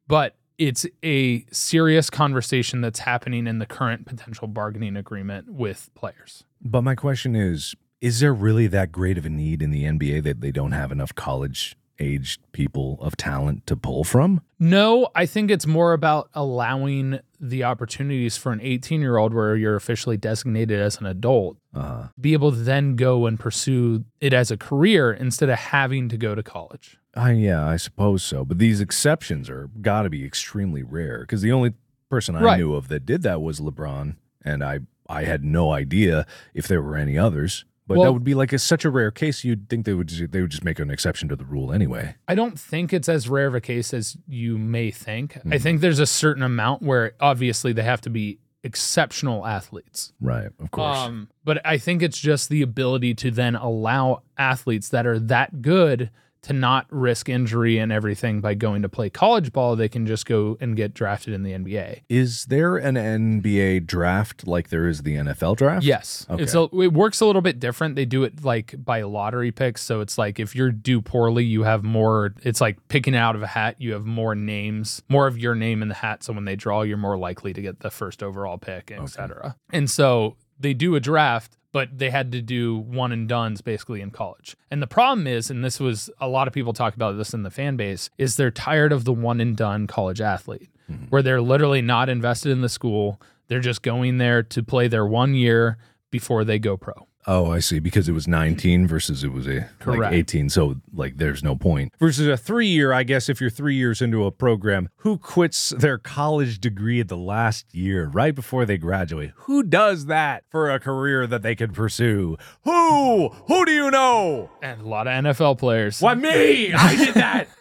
[0.09, 6.45] but it's a serious conversation that's happening in the current potential bargaining agreement with players.
[6.61, 10.23] But my question is Is there really that great of a need in the NBA
[10.25, 14.41] that they don't have enough college aged people of talent to pull from?
[14.59, 19.57] No, I think it's more about allowing the opportunities for an 18 year old where
[19.57, 24.33] you're officially designated as an adult, Uh, be able to then go and pursue it
[24.33, 26.99] as a career instead of having to go to college.
[27.15, 28.45] I, yeah, I suppose so.
[28.45, 31.75] But these exceptions are got to be extremely rare because the only
[32.09, 32.59] person I Right.
[32.59, 36.25] knew of that did that was LeBron, and I I had no idea
[36.55, 37.65] if there were any others.
[37.93, 39.45] But Well- that would be like a, such a rare case.
[39.45, 42.15] You'd think they would just, they would just make an exception to the rule anyway.
[42.27, 45.37] I don't think it's as rare of a case as you may think.
[45.51, 50.13] I think there's a certain amount where obviously they have to be exceptional athletes.
[50.21, 50.97] Right, of course.
[50.97, 55.61] Um, but I think it's just the ability to then allow athletes that are that
[55.63, 56.11] good
[56.43, 59.77] to not risk injury and everything by going to play college ball.
[59.77, 62.03] They can just go and get drafted in the NBA.
[62.09, 65.85] is there an NBA draft like there is the NFL draft?
[65.85, 66.43] Yes, Okay.
[66.43, 67.95] it's a, it works a little bit different.
[67.95, 71.63] They do it like by lottery picks, so it's like if you're do poorly, you
[71.63, 72.35] have more.
[72.43, 73.77] It's like picking out of a hat.
[73.79, 76.25] You have more names, more of your name in the hat.
[76.25, 79.55] So when they draw, you're more likely to get the first overall pick, etc.
[79.71, 84.01] And so they do a draft, but they had to do one and dones basically
[84.01, 84.57] in college.
[84.71, 87.43] And the problem is, and this was a lot of people talk about this in
[87.43, 91.07] the fan base, is they're tired of the one and done college athlete, mm-hmm.
[91.07, 93.21] where they're literally not invested in the school.
[93.49, 95.79] They're just going there to play their one year
[96.11, 97.07] before they go pro.
[97.27, 97.79] Oh, I see.
[97.79, 100.15] Because it was 19 versus it was a like Correct.
[100.15, 100.49] 18.
[100.49, 101.93] So like there's no point.
[101.99, 105.71] Versus a three year, I guess if you're three years into a program, who quits
[105.71, 109.33] their college degree at the last year, right before they graduate?
[109.37, 112.37] Who does that for a career that they can pursue?
[112.65, 113.29] Who?
[113.29, 114.51] Who do you know?
[114.61, 116.01] And a lot of NFL players.
[116.01, 116.73] Why me?
[116.73, 117.49] I did that.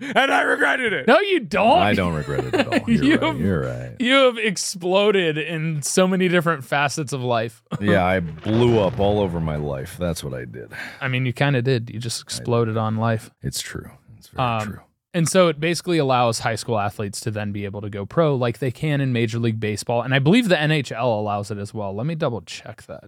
[0.00, 1.06] and I regretted it.
[1.06, 1.78] No, you don't.
[1.78, 2.80] I don't regret it at all.
[2.90, 3.36] You're You- right.
[3.36, 3.96] You're right.
[4.00, 7.62] You have exploded in so many different facets of life.
[7.80, 9.96] Yeah, I blew up all over my life.
[9.98, 10.72] That's what I did.
[11.00, 11.90] I mean, you kind of did.
[11.90, 13.30] You just exploded on life.
[13.42, 13.90] It's true.
[14.16, 14.80] It's very Um, true.
[15.12, 18.34] And so it basically allows high school athletes to then be able to go pro
[18.34, 20.02] like they can in Major League Baseball.
[20.02, 21.94] And I believe the NHL allows it as well.
[21.94, 23.04] Let me double check that.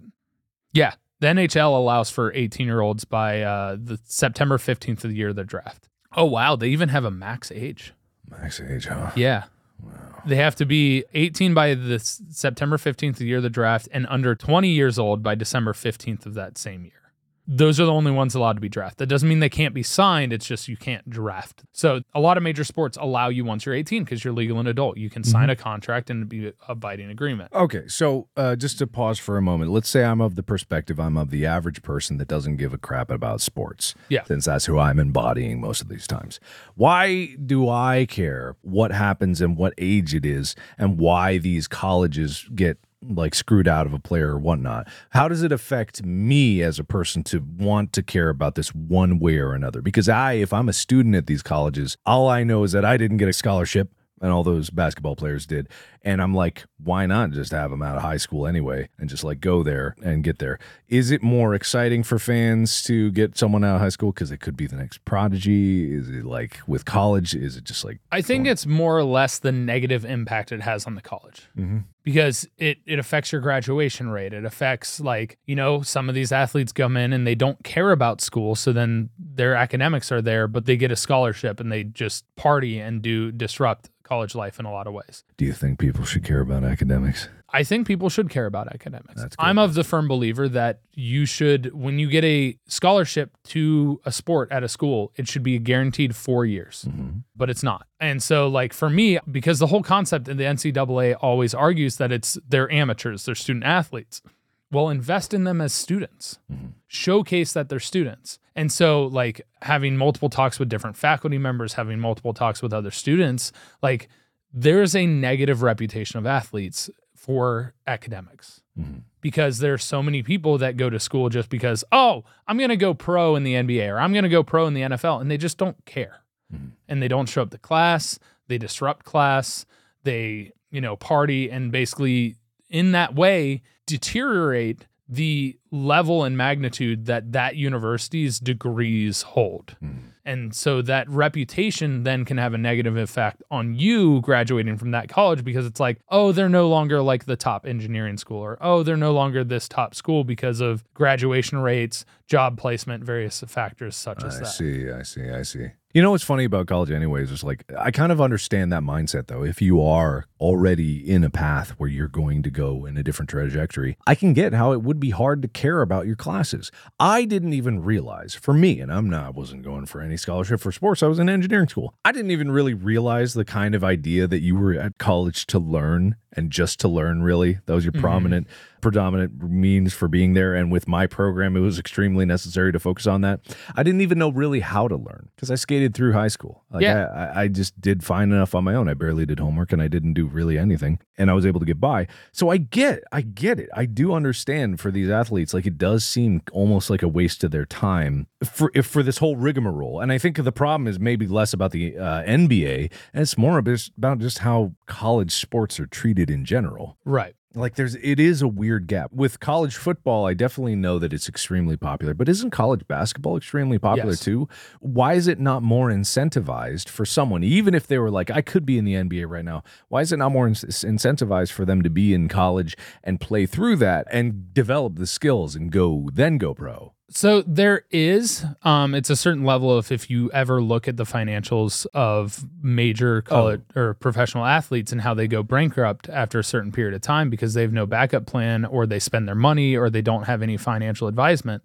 [0.73, 5.15] Yeah, the NHL allows for 18 year olds by uh, the September 15th of the
[5.17, 5.89] year of their draft.
[6.17, 6.55] Oh, wow.
[6.55, 7.93] They even have a max age.
[8.29, 9.11] Max age, huh?
[9.15, 9.45] Yeah.
[9.81, 9.93] Wow.
[10.25, 13.87] They have to be 18 by the September 15th of the year of the draft
[13.91, 17.06] and under 20 years old by December 15th of that same year.
[17.47, 18.97] Those are the only ones allowed to be drafted.
[18.97, 20.33] That doesn't mean they can't be signed.
[20.33, 21.63] It's just you can't draft.
[21.71, 24.67] So a lot of major sports allow you once you're 18 because you're legal and
[24.67, 24.97] adult.
[24.97, 25.51] You can sign Mm-hmm.
[25.51, 27.53] a contract and be a binding agreement.
[27.53, 30.99] Okay, so uh, just to pause for a moment, let's say I'm of the perspective
[30.99, 33.95] I'm of the average person that doesn't give a crap about sports.
[34.09, 34.23] Yeah.
[34.25, 36.39] Since that's who I'm embodying most of these times.
[36.75, 42.47] Why do I care what happens and what age it is and why these colleges
[42.53, 44.87] get like screwed out of a player or whatnot?
[45.11, 49.19] How does it affect me as a person to want to care about this one
[49.19, 49.81] way or another?
[49.81, 52.97] Because I, if I'm a student at these colleges, all I know is that I
[52.97, 55.69] didn't get a scholarship and all those basketball players did.
[56.03, 59.23] And I'm like, why not just have them out of high school anyway and just
[59.23, 60.59] like go there and get there?
[60.87, 64.39] Is it more exciting for fans to get someone out of high school because it
[64.39, 65.93] could be the next prodigy?
[65.93, 67.35] Is it like with college?
[67.35, 70.85] Is it just like, I think it's more or less the negative impact it has
[70.85, 71.79] on the college mm-hmm.
[72.03, 74.33] because it, it affects your graduation rate.
[74.33, 77.91] It affects, like, you know, some of these athletes come in and they don't care
[77.91, 78.55] about school.
[78.55, 82.79] So then their academics are there, but they get a scholarship and they just party
[82.79, 85.25] and do disrupt college life in a lot of ways.
[85.35, 87.29] do you think people should care about academics?
[87.49, 89.23] I think people should care about academics.
[89.39, 94.11] I'm of the firm believer that you should, when you get a scholarship to a
[94.11, 97.19] sport at a school, it should be a guaranteed four years, mm-hmm.
[97.37, 97.87] but it's not.
[98.01, 102.11] And so, like for me, because the whole concept in the NCAA always argues that
[102.11, 104.21] it's they're amateurs, they're student athletes.
[104.69, 106.39] Well, invest in them as students.
[106.51, 106.67] Mm-hmm.
[106.87, 108.39] Showcase that they're students.
[108.57, 112.91] And so, like having multiple talks with different faculty members, having multiple talks with other
[112.91, 114.09] students, like
[114.53, 118.99] there's a negative reputation of athletes for academics mm-hmm.
[119.21, 122.77] because there's so many people that go to school just because, oh, I'm going to
[122.77, 125.21] go pro in the NBA or I'm going to go pro in the NFL.
[125.21, 126.21] And they just don't care.
[126.53, 126.69] Mm-hmm.
[126.87, 128.19] And they don't show up to class.
[128.47, 129.65] They disrupt class.
[130.03, 132.35] They, you know, party and basically
[132.69, 139.75] in that way deteriorate the level and magnitude that that university's degrees hold.
[139.79, 139.97] Hmm.
[140.25, 145.07] And so that reputation then can have a negative effect on you graduating from that
[145.07, 148.83] college because it's like, oh, they're no longer like the top engineering school, or oh,
[148.83, 154.21] they're no longer this top school because of graduation rates, job placement, various factors such
[154.25, 154.47] as I that.
[154.47, 155.67] I see, I see, I see.
[155.97, 159.25] You know what's funny about college, anyways, is like I kind of understand that mindset
[159.25, 159.43] though.
[159.43, 163.31] If you are already in a path where you're going to go in a different
[163.31, 166.71] trajectory, I can get how it would be hard to care about your classes.
[166.99, 170.59] I didn't even realize, for me, and I'm not, I wasn't going for any scholarship
[170.59, 171.01] for sports.
[171.01, 171.95] I was in engineering school.
[172.05, 175.57] I didn't even really realize the kind of idea that you were at college to
[175.57, 177.23] learn and just to learn.
[177.23, 178.01] Really, that was your mm-hmm.
[178.01, 178.47] prominent,
[178.81, 180.53] predominant means for being there.
[180.55, 183.39] And with my program, it was extremely necessary to focus on that.
[183.75, 186.63] I didn't even know really how to learn because I skated through high school.
[186.71, 187.05] Like Yeah.
[187.35, 188.87] I, I- just did fine enough on my own.
[188.89, 191.65] I barely did homework and I didn't do really anything, and I was able to
[191.65, 192.05] get by.
[192.33, 193.69] So I get, I get it.
[193.73, 197.51] I do understand for these athletes, like it does seem almost like a waste of
[197.51, 199.99] their time for if for this whole rigmarole.
[200.01, 203.57] And I think the problem is maybe less about the uh, NBA and it's more
[203.57, 207.33] about just how college sports are treated in general Right.
[207.59, 209.11] Like there's it is a weird gap.
[209.13, 213.79] With college football i definitely know that it's extremely popular but isn't college basketball extremely
[213.79, 214.19] popular Yes.
[214.19, 214.47] too?
[214.79, 218.65] Why is it not more incentivized for someone even if they were like i could
[218.65, 221.81] be in the nba right now why is it not more in- incentivized for them
[221.81, 226.37] to be in college and play through that and develop the skills and go then
[226.37, 230.89] go pro So there is, um, it's a certain level of if you ever look
[230.89, 236.39] at the financials of major college or professional athletes and how they go bankrupt after
[236.39, 239.35] a certain period of time because they have no backup plan or they spend their
[239.35, 241.63] money or they don't have any financial advisement.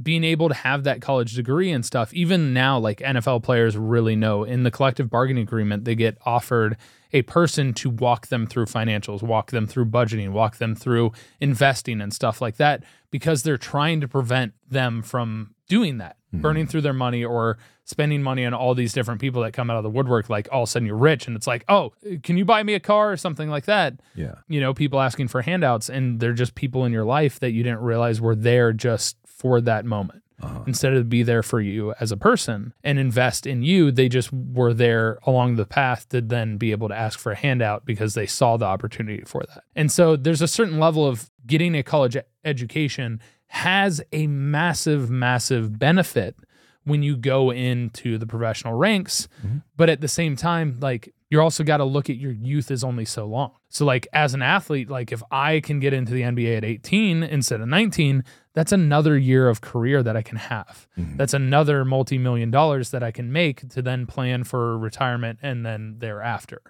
[0.00, 4.14] Being able to have that college degree and stuff, even now, like NFL players really
[4.14, 6.76] know in the collective bargaining agreement, they get offered
[7.12, 12.00] a person to walk them through financials, walk them through budgeting, walk them through investing
[12.00, 16.42] and stuff like that because they're trying to prevent them from doing that, mm-hmm.
[16.42, 19.76] burning through their money or spending money on all these different people that come out
[19.76, 20.28] of the woodwork.
[20.28, 22.74] Like all of a sudden you're rich and it's like, oh, can you buy me
[22.74, 23.94] a car or something like that?
[24.14, 27.52] yeah You know, people asking for handouts and they're just people in your life that
[27.52, 30.22] you didn't realize were there just for that moment.
[30.42, 30.64] Uh-huh.
[30.66, 34.30] Instead of be there for you as a person and invest in you, they just
[34.32, 38.12] were there along the path to then be able to ask for a handout because
[38.12, 39.64] they saw the opportunity for that.
[39.74, 45.78] And so there's a certain level of getting a college education has a massive, massive
[45.78, 46.36] benefit
[46.84, 49.28] when you go into the professional ranks.
[49.44, 49.58] Mm-hmm.
[49.76, 52.84] But at the same time, like you're also got to look at your youth is
[52.84, 53.52] only so long.
[53.68, 57.22] So like as an athlete, like if I can get into the NBA at 18
[57.22, 58.22] instead of 19,
[58.56, 60.88] that's another year of career that I can have.
[60.96, 65.96] That's another multi-million dollars that I can make to then plan for retirement and then
[65.98, 66.62] thereafter.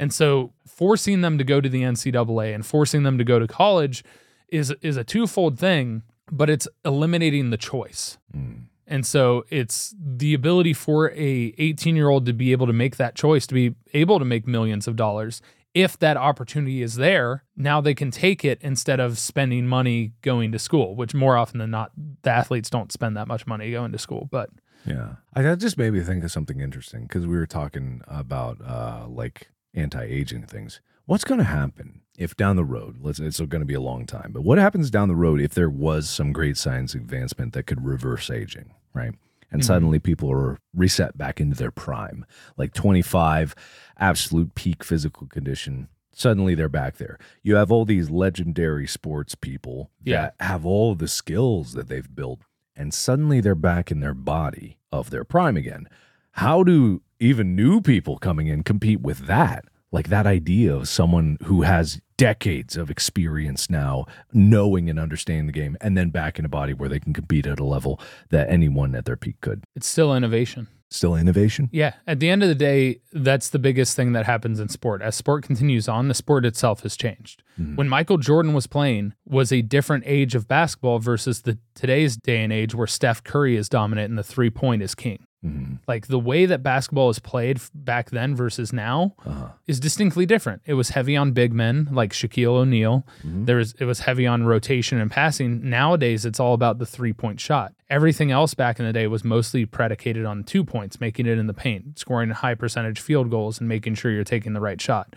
[0.00, 3.46] And so forcing them to go to the NCAA and forcing them to go to
[3.46, 4.02] college
[4.48, 6.02] is is a twofold thing.
[6.30, 8.18] but it's eliminating the choice.
[8.36, 8.64] Mm.
[8.86, 12.96] And so it's the ability for a 18 year old to be able to make
[12.96, 15.40] that choice, to be able to make millions of dollars.
[15.74, 20.52] If that opportunity is there, now they can take it instead of spending money going
[20.52, 23.92] to school, which more often than not, the athletes don't spend that much money going
[23.92, 24.28] to school.
[24.30, 24.50] But
[24.84, 25.14] Yeah.
[25.34, 29.06] I that just made me think of something interesting because we were talking about uh,
[29.08, 30.80] like anti aging things.
[31.06, 34.06] What's going to happen if down the road, let's, it's going to be a long
[34.06, 37.64] time, but what happens down the road if there was some great science advancement that
[37.64, 39.14] could reverse aging, right?
[39.50, 42.24] And suddenly people are reset back into their prime,
[42.56, 43.54] like 25,
[44.02, 45.88] absolute peak physical condition.
[46.14, 47.18] Suddenly they're back there.
[47.42, 50.22] You have all these legendary sports people Yeah.
[50.22, 52.40] that have all the skills that they've built
[52.76, 55.86] and suddenly they're back in their body of their prime again.
[56.32, 59.64] How do even new people coming in compete with that?
[59.90, 65.52] Like that idea of someone who has decades of experience now, knowing and understanding the
[65.52, 68.48] game, and then back in a body where they can compete at a level that
[68.48, 69.64] anyone at their peak could.
[69.76, 70.66] it's still innovation.
[70.92, 71.68] Still innovation?
[71.72, 71.94] Yeah.
[72.06, 75.00] At the end of the day, that's the biggest thing that happens in sport.
[75.02, 77.42] As sport continues on, the sport itself has changed.
[77.76, 82.42] When Michael Jordan was playing was a different age of basketball versus the today's day
[82.42, 85.26] and age where Steph Curry is dominant and the three point is king.
[85.44, 85.78] Mhm.
[85.86, 89.48] Like the way that basketball is played back then versus now Uh-huh.
[89.66, 90.62] is distinctly different.
[90.66, 93.04] It was heavy on big men like Shaquille O'Neal.
[93.22, 95.68] There was it was heavy on rotation and passing.
[95.68, 97.74] Nowadays it's all about the three-point shot.
[97.92, 101.46] Everything else back in the day was mostly predicated on two points, making it in
[101.46, 105.14] the paint, scoring high percentage field goals and making sure you're taking the right shot.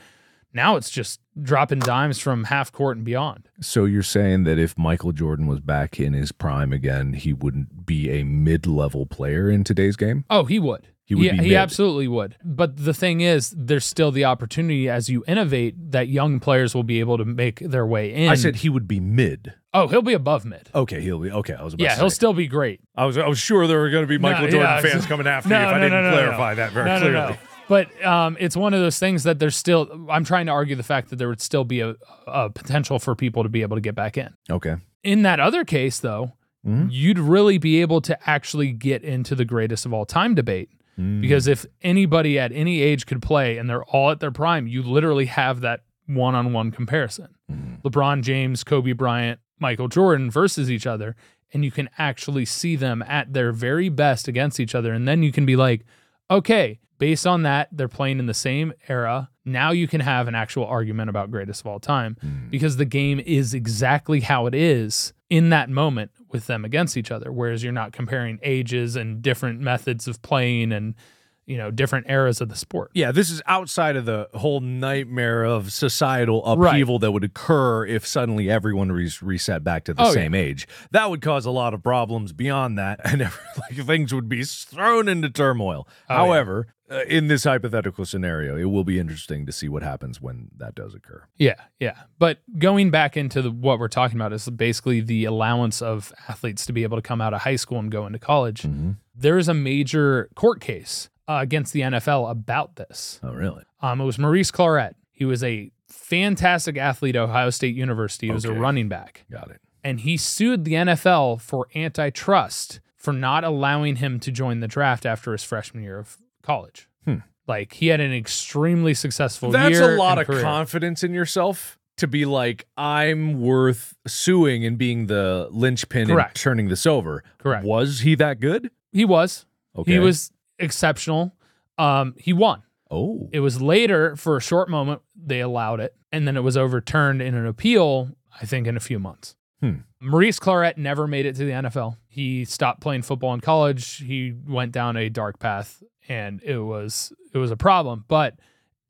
[0.54, 3.48] Now it's just dropping dimes from half court and beyond.
[3.62, 7.86] So you're saying that if Michael Jordan was back in his prime again, he wouldn't
[7.86, 10.26] be a mid-level player in today's game?
[10.30, 10.90] Oh, he would.
[11.06, 11.54] He would be he mid.
[11.54, 12.36] absolutely would.
[12.44, 16.84] But the thing is, there's still the opportunity as you innovate that young players will
[16.84, 18.30] be able to make their way in.
[18.30, 19.54] I said he would be mid.
[19.76, 20.70] Oh, he'll be above mid.
[20.74, 21.54] Okay, he'll be okay.
[21.54, 22.16] I was about Yeah, to he'll say.
[22.16, 22.80] still be great.
[22.96, 25.06] I was I was sure there were going to be Michael No, Jordan yeah, fans
[25.06, 26.56] coming after No, you if I didn't no, no, clarify no.
[26.56, 27.14] that very no, clearly.
[27.14, 27.38] No, no.
[27.68, 30.08] But um, it's one of those things that there's still.
[30.10, 31.96] I'm trying to argue the fact that there would still be a,
[32.28, 34.30] a potential for people to be able to get back in.
[34.50, 34.76] Okay.
[35.04, 36.34] In that other case, though,
[36.66, 36.88] Mhm.
[36.92, 40.70] you'd really be able to actually get into the greatest of all time debate.
[41.00, 41.22] Mm.
[41.22, 44.82] Because if anybody at any age could play and they're all at their prime, you
[44.82, 47.36] literally have that one on one comparison.
[47.52, 47.82] Mm.
[47.84, 51.16] LeBron James, Kobe Bryant, Michael Jordan versus each other.
[51.54, 54.92] And you can actually see them at their very best against each other.
[54.94, 55.86] And then you can be like,
[56.30, 59.30] okay, based on that, they're playing in the same era.
[59.46, 62.50] Now you can have an actual argument about greatest of all time Mm.
[62.50, 67.12] because the game is exactly how it is in that moment with them against each
[67.12, 67.32] other.
[67.32, 70.96] Whereas you're not comparing ages and different methods of playing and,
[71.46, 72.92] you know, different eras of the sport.
[72.94, 76.70] Yeah, this is outside of the whole nightmare of societal Right.
[76.72, 80.12] upheaval that would occur if suddenly everyone was reset back to the Oh, yeah.
[80.14, 80.68] same age.
[80.92, 85.08] That would cause a lot of problems beyond that, and like, things would be thrown
[85.08, 85.88] into turmoil.
[86.10, 86.18] Oh, yeah.
[86.18, 90.50] However, uh, in this hypothetical scenario, it will be interesting to see what happens when
[90.58, 91.24] that does occur.
[91.36, 91.96] Yeah, yeah.
[92.20, 96.64] But going back into the, what we're talking about is basically the allowance of athletes
[96.68, 98.62] to be able to come out of high school and go into college.
[98.64, 98.92] Mm-hmm.
[99.16, 103.20] There is a major court case uh, against the NFL about this.
[103.24, 103.64] Oh, really?
[103.82, 104.94] Um, it was Maurice Clarett.
[105.12, 108.28] He was a fantastic athlete at Ohio State University.
[108.28, 109.26] He was a running back.
[109.32, 109.62] Got it.
[109.84, 115.06] And he sued the NFL for antitrust for not allowing him to join the draft
[115.06, 116.90] after his freshman year of college.
[117.06, 117.18] Hmm.
[117.48, 119.96] Like he had an extremely successful That's year.
[119.96, 120.42] a lot and of career.
[120.42, 126.30] confidence in yourself to be like, I'm worth suing and being the linchpin Correct.
[126.32, 127.24] and turning this over.
[127.38, 127.64] Correct.
[127.64, 128.72] Was he that good?
[128.92, 129.46] He was.
[129.78, 129.94] Okay.
[129.94, 131.36] He was exceptional.
[131.78, 132.64] Um, he won.
[132.90, 133.30] Oh.
[133.32, 137.22] It was later for a short moment they allowed it, and then it was overturned
[137.22, 138.10] in an appeal.
[138.42, 139.36] I think in a few months.
[139.62, 139.76] Hmm.
[140.02, 141.96] Maurice Clarett never made it to the NFL.
[142.08, 143.98] He stopped playing football in college.
[143.98, 148.06] He went down a dark path, and it was it was a problem.
[148.08, 148.36] But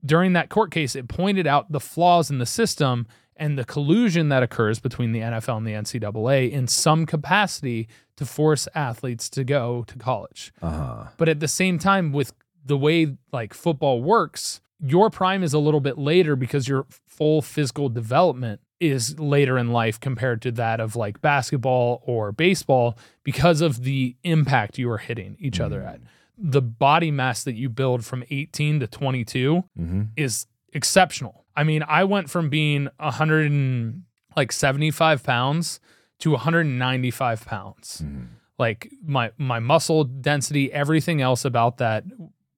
[0.03, 4.29] during that court case, it pointed out the flaws in the system and the collusion
[4.29, 9.43] that occurs between the NFL and the NCAA in some capacity to force athletes to
[9.43, 10.53] go to college.
[10.61, 11.05] Uh-huh.
[11.17, 12.33] But at the same time, with
[12.65, 17.41] the way like football works, your prime is a little bit later because your full
[17.41, 23.61] physical development is later in life compared to that of like basketball or baseball because
[23.61, 26.01] of the impact you are hitting each other at.
[26.37, 30.01] The body mass that you build from 18 to 22 Mm-hmm.
[30.17, 31.45] is exceptional.
[31.55, 34.03] I mean, I went from being 100 and
[34.35, 35.79] like 75 pounds
[36.25, 38.01] to 195 pounds.
[38.03, 38.23] Mm-hmm.
[38.57, 42.03] Like my my muscle density, everything else about that,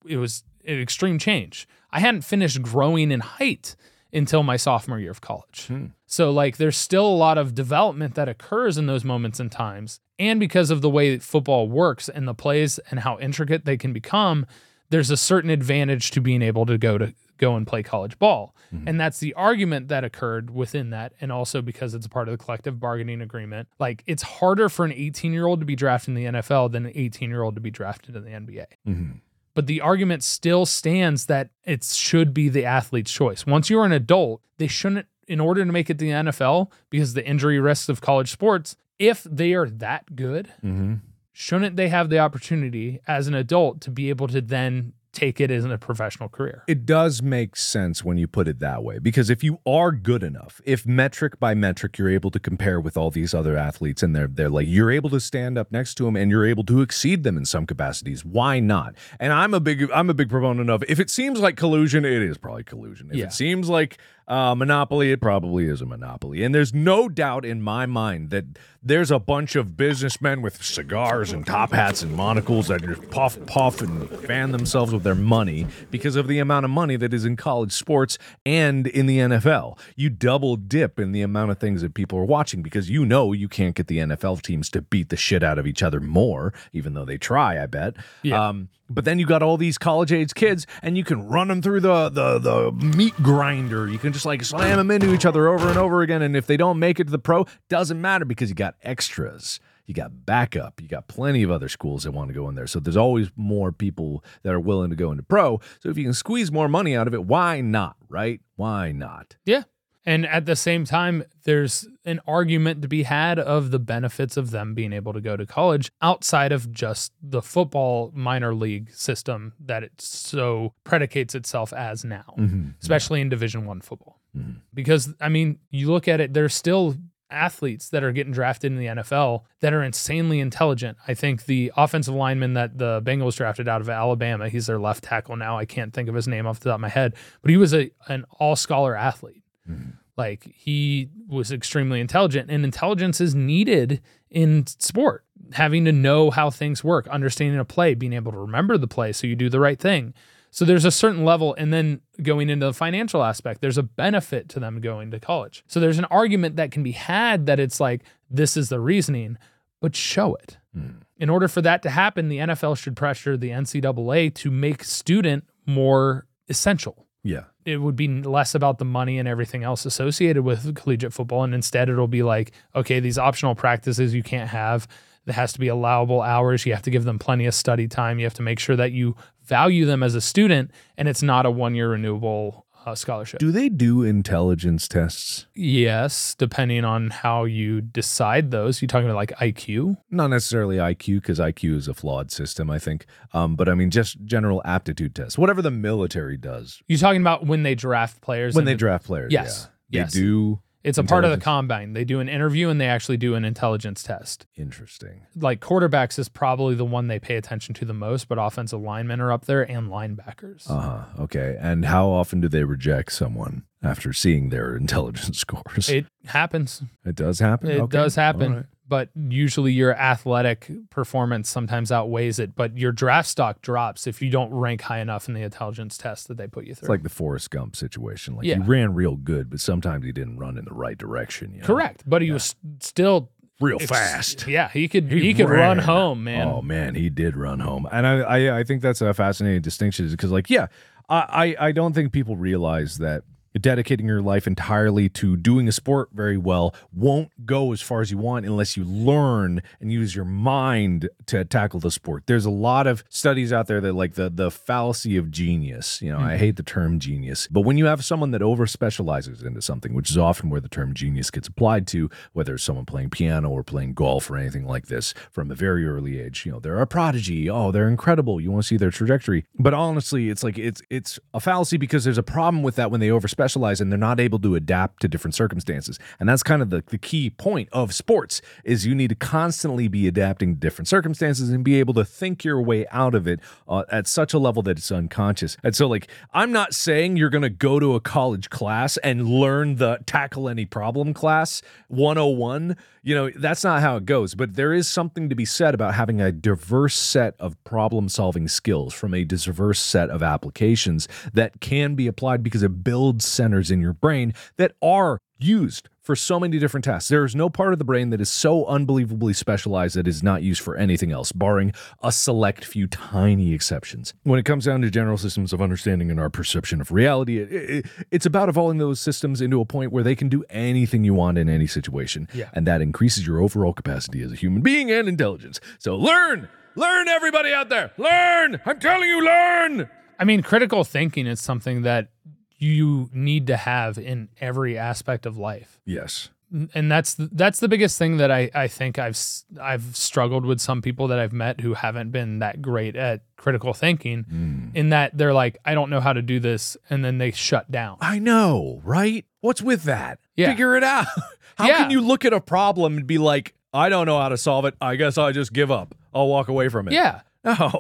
[0.06, 1.68] it was an extreme change.
[1.92, 3.76] I hadn't finished growing in height
[4.14, 5.68] until my sophomore year of college.
[5.68, 5.88] Hmm.
[6.06, 10.00] So, like, there's still a lot of development that occurs in those moments and times.
[10.18, 13.92] And because of the way football works and the plays and how intricate they can
[13.92, 14.46] become,
[14.90, 18.56] there's a certain advantage to being able to go to go and play college ball.
[18.74, 18.88] Mm-hmm.
[18.88, 21.14] And that's the argument that occurred within that.
[21.22, 23.68] And also because it's a part of the collective bargaining agreement.
[23.80, 26.86] Like it's harder for an 18 year old to be drafted in the NFL than
[26.86, 28.66] an 18 year old to be drafted in the NBA.
[28.88, 29.12] Mm-hmm.
[29.58, 33.48] But the argument still stands that it should be the athlete's choice.
[33.48, 37.16] Once you're an adult, they shouldn't, in order to make it to the NFL, because
[37.16, 40.96] the injury risks of college sports, if they are that good, mm-hmm.
[41.34, 45.50] shouldn't they have the opportunity as an adult to be able to then take it
[45.50, 46.64] as a professional career.
[46.68, 50.22] It does make sense when you put it that way because if you are good
[50.22, 54.16] enough, if metric by metric you're able to compare with all these other athletes and
[54.16, 56.82] they're they're like you're able to stand up next to them and you're able to
[56.82, 58.94] exceed them in some capacities, why not?
[59.20, 62.22] And I'm a big I'm a big proponent of if it seems like collusion, it
[62.22, 63.10] is probably collusion.
[63.10, 63.26] If yeah.
[63.26, 63.98] it seems like
[64.28, 66.44] uh, monopoly, it probably is a monopoly.
[66.44, 68.44] And there's no doubt in my mind that
[68.84, 73.38] there's a bunch of businessmen with cigars and top hats and monocles that just puff,
[73.46, 77.24] puff, and fan themselves with their money because of the amount of money that is
[77.24, 79.80] in college sports and in the NFL.
[79.96, 83.32] You double dip in the amount of things that people are watching because you know
[83.32, 86.54] you can't get the NFL teams to beat the shit out of each other more,
[86.74, 87.96] even though they try, I bet.
[88.24, 88.50] Yeah.
[88.50, 91.62] Um, but then you got all these college age kids, and you can run them
[91.62, 93.88] through the, the the meat grinder.
[93.88, 96.22] You can just like slam them into each other over and over again.
[96.22, 99.60] And if they don't make it to the pro, doesn't matter because you got extras,
[99.86, 102.68] you got backup, you got plenty of other schools that want to go in there.
[102.68, 105.60] So there's always more people that are willing to go into pro.
[105.80, 107.96] So if you can squeeze more money out of it, why not?
[108.10, 108.42] Right?
[108.56, 109.36] Why not?
[109.46, 109.64] Yeah,
[110.08, 114.52] and at the same time, there's an argument to be had of the benefits of
[114.52, 119.52] them being able to go to college outside of just the football minor league system
[119.60, 122.70] that it so predicates itself as now, mm-hmm.
[122.82, 124.22] especially in Division One football.
[124.36, 124.60] Mm-hmm.
[124.74, 126.96] Because I mean, you look at it, there's still
[127.30, 130.98] athletes that are getting drafted in the NFL that are insanely intelligent.
[131.06, 135.04] I think the offensive lineman that the Bengals drafted out of Alabama, he's their left
[135.04, 135.58] tackle now.
[135.58, 137.74] I can't think of his name off the top of my head, but he was
[137.74, 139.44] a an all scholar athlete.
[139.70, 139.90] Mm-hmm.
[140.18, 145.24] Like he was extremely intelligent, and intelligence is needed in sport.
[145.54, 149.14] Having to know how things work, understanding a play, being able to remember the play
[149.14, 150.14] so you do the right thing.
[150.50, 154.50] So there's a certain level, and then going into the financial aspect, there's a benefit
[154.50, 155.64] to them going to college.
[155.68, 159.38] So there's an argument that can be had that it's like, this is the reasoning,
[159.82, 160.58] but show it.
[160.76, 161.02] Mm.
[161.18, 165.44] In order for that to happen, the NFL should pressure the NCAA to make student
[165.66, 167.06] more essential.
[167.24, 171.44] Yeah it would be less about the money and everything else associated with collegiate football.
[171.44, 174.88] And instead, it'll be like, okay, these optional practices you can't have.
[175.26, 176.66] There has to be allowable hours.
[176.66, 178.20] You have to give them plenty of study time.
[178.20, 181.46] You have to make sure that you value them as a student and it's not
[181.46, 183.40] a one year renewable uh, scholarship.
[183.40, 185.46] Do they do intelligence tests?
[185.54, 188.82] Yes, depending on how you decide those.
[188.82, 189.98] You talking about like IQ?
[190.10, 193.06] Not necessarily IQ, because IQ is a flawed system, I think.
[193.34, 196.82] Um, but I mean, just general aptitude tests, whatever the military does.
[196.88, 198.56] You talking about when they draft players?
[198.56, 200.04] When they draft players, yes, yeah.
[200.04, 200.14] yes.
[200.14, 201.94] They do it's a part of the combine.
[201.94, 204.46] They do an interview and they actually do an intelligence test.
[204.56, 205.28] Interesting.
[205.36, 209.20] Like quarterbacks is probably the one they pay attention to the most, but offensive linemen
[209.20, 210.70] are up there and linebackers.
[210.70, 211.04] Uh huh.
[211.20, 211.58] Okay.
[211.60, 215.90] And how often do they reject someone after seeing their intelligence scores?
[215.90, 216.82] It happens.
[217.06, 217.70] It does happen.
[217.70, 217.98] It okay.
[217.98, 222.56] does happen but usually your athletic performance sometimes outweighs it.
[222.56, 226.28] But your draft stock drops if you don't rank high enough in the intelligence test
[226.28, 226.86] that they put you through.
[226.86, 228.36] It's like the Forrest Gump situation.
[228.36, 228.56] Like yeah.
[228.56, 231.54] he ran real good, but sometimes he didn't run in the right direction.
[231.54, 231.68] You know?
[231.68, 232.36] Correct, but he yeah.
[232.36, 233.30] was still
[233.60, 234.48] real fast.
[234.48, 235.78] Yeah, he could he, he could ran.
[235.78, 236.48] run home, man.
[236.48, 240.10] Oh man, he did run home, and I I, I think that's a fascinating distinction
[240.10, 240.68] because like yeah,
[241.10, 243.24] I I don't think people realize that
[243.60, 248.12] dedicating your life entirely to doing a sport very well won't go as far as
[248.12, 252.24] you want unless you learn and use your mind to tackle the sport.
[252.28, 256.02] There's a lot of studies out there that like the the fallacy of genius.
[256.02, 256.28] You know, mm-hmm.
[256.28, 259.94] I hate the term genius, but when you have someone that over specializes into something,
[259.94, 263.50] which is often where the term genius gets applied to, whether it's someone playing piano
[263.50, 266.80] or playing golf or anything like this from a very early age, you know, they're
[266.80, 267.50] a prodigy.
[267.50, 268.40] Oh, they're incredible.
[268.40, 269.46] You want to see their trajectory.
[269.58, 273.00] But honestly, it's like it's it's a fallacy because there's a problem with that when
[273.00, 275.98] they over specialize specialize and they're not able to adapt to different circumstances.
[276.20, 279.88] And that's kind of the, the key point of sports is you need to constantly
[279.88, 283.40] be adapting to different circumstances and be able to think your way out of it
[283.70, 285.56] uh, at such a level that it's unconscious.
[285.64, 289.26] And so like I'm not saying you're going to go to a college class and
[289.26, 292.76] learn the tackle any problem class 101
[293.08, 294.36] you know, that's not how it goes.
[294.36, 298.50] But there is something to be said about having a diverse set of problem solving
[298.50, 303.72] skills from a diverse set of applications that can be applied because it builds centers
[303.72, 307.10] in your brain that are used for so many different tasks.
[307.10, 310.42] There is no part of the brain that is so unbelievably specialized that is not
[310.42, 314.14] used for anything else, barring a select few tiny exceptions.
[314.24, 317.52] When it comes down to general systems of understanding and our perception of reality, it,
[317.52, 321.14] it, it's about evolving those systems into a point where they can do anything you
[321.14, 322.30] want in any situation.
[322.34, 322.50] Yeah.
[322.54, 325.60] And that increases your overall capacity as a human being and intelligence.
[325.78, 326.48] So learn!
[326.76, 327.92] Learn, everybody out there!
[327.98, 328.62] Learn!
[328.66, 329.90] I'm telling you, learn!
[330.20, 332.10] I mean, critical thinking is something that
[332.58, 335.80] you need to have in every aspect of life.
[335.86, 336.30] Yes.
[336.74, 339.18] and that's that's the biggest thing that I, I think I've
[339.62, 343.74] I've struggled with some people that I've met who haven't been that great at critical
[343.74, 344.72] thinking mm.
[344.76, 347.70] in that they're like I don't know how to do this and then they shut
[347.70, 347.98] down.
[348.00, 349.26] I know, right?
[349.42, 350.20] What's with that?
[350.38, 350.48] Yeah.
[350.50, 351.08] Figure it out.
[351.58, 351.78] How Yeah.
[351.78, 354.64] can you look at a problem and be like, I don't know how to solve
[354.66, 354.76] it.
[354.80, 355.96] I guess I'll just give up.
[356.14, 356.94] I'll walk away from it.
[356.94, 357.22] Yeah.
[357.44, 357.72] No.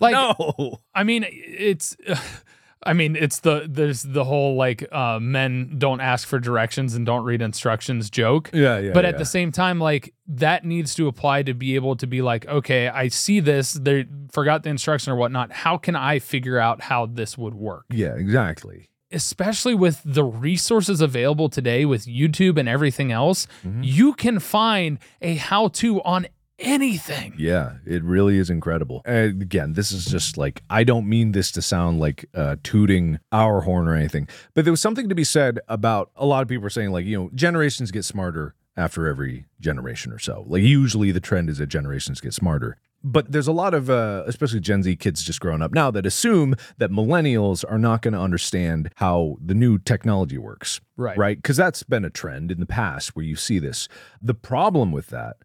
[0.00, 0.80] Like- no.
[0.94, 1.96] I mean it's
[2.86, 7.04] I mean it's the there's the whole like uh men don't ask for directions and
[7.06, 8.50] don't read instructions joke.
[8.52, 8.92] Yeah, yeah.
[8.92, 9.18] but at yeah.
[9.18, 12.88] the same time like that needs to apply to be able to be like okay
[12.88, 17.04] i see this they forgot the instruction or whatnot how can i figure out how
[17.06, 18.88] this would work Yeah, exactly.
[19.12, 23.82] especially with the resources available today with youtube and everything else Mm-hmm.
[23.82, 26.26] you can find a how to on
[26.64, 29.02] anything Yeah, it really is incredible.
[29.04, 33.18] And again, this is just like I don't mean this to sound like uh, tooting
[33.32, 36.48] our horn or anything, but there was something to be said about a lot of
[36.48, 40.44] people are saying like you know generations get smarter after every generation or so.
[40.46, 42.76] Like usually the trend is that generations get smarter.
[43.06, 46.06] But there's a lot of, uh, especially Gen Z kids just growing up now, that
[46.06, 50.80] assume that millennials are not going to understand how the new technology works.
[50.96, 51.16] Right.
[51.16, 51.36] Right.
[51.36, 53.88] Because that's been a trend in the past where you see this.
[54.22, 55.36] The problem with that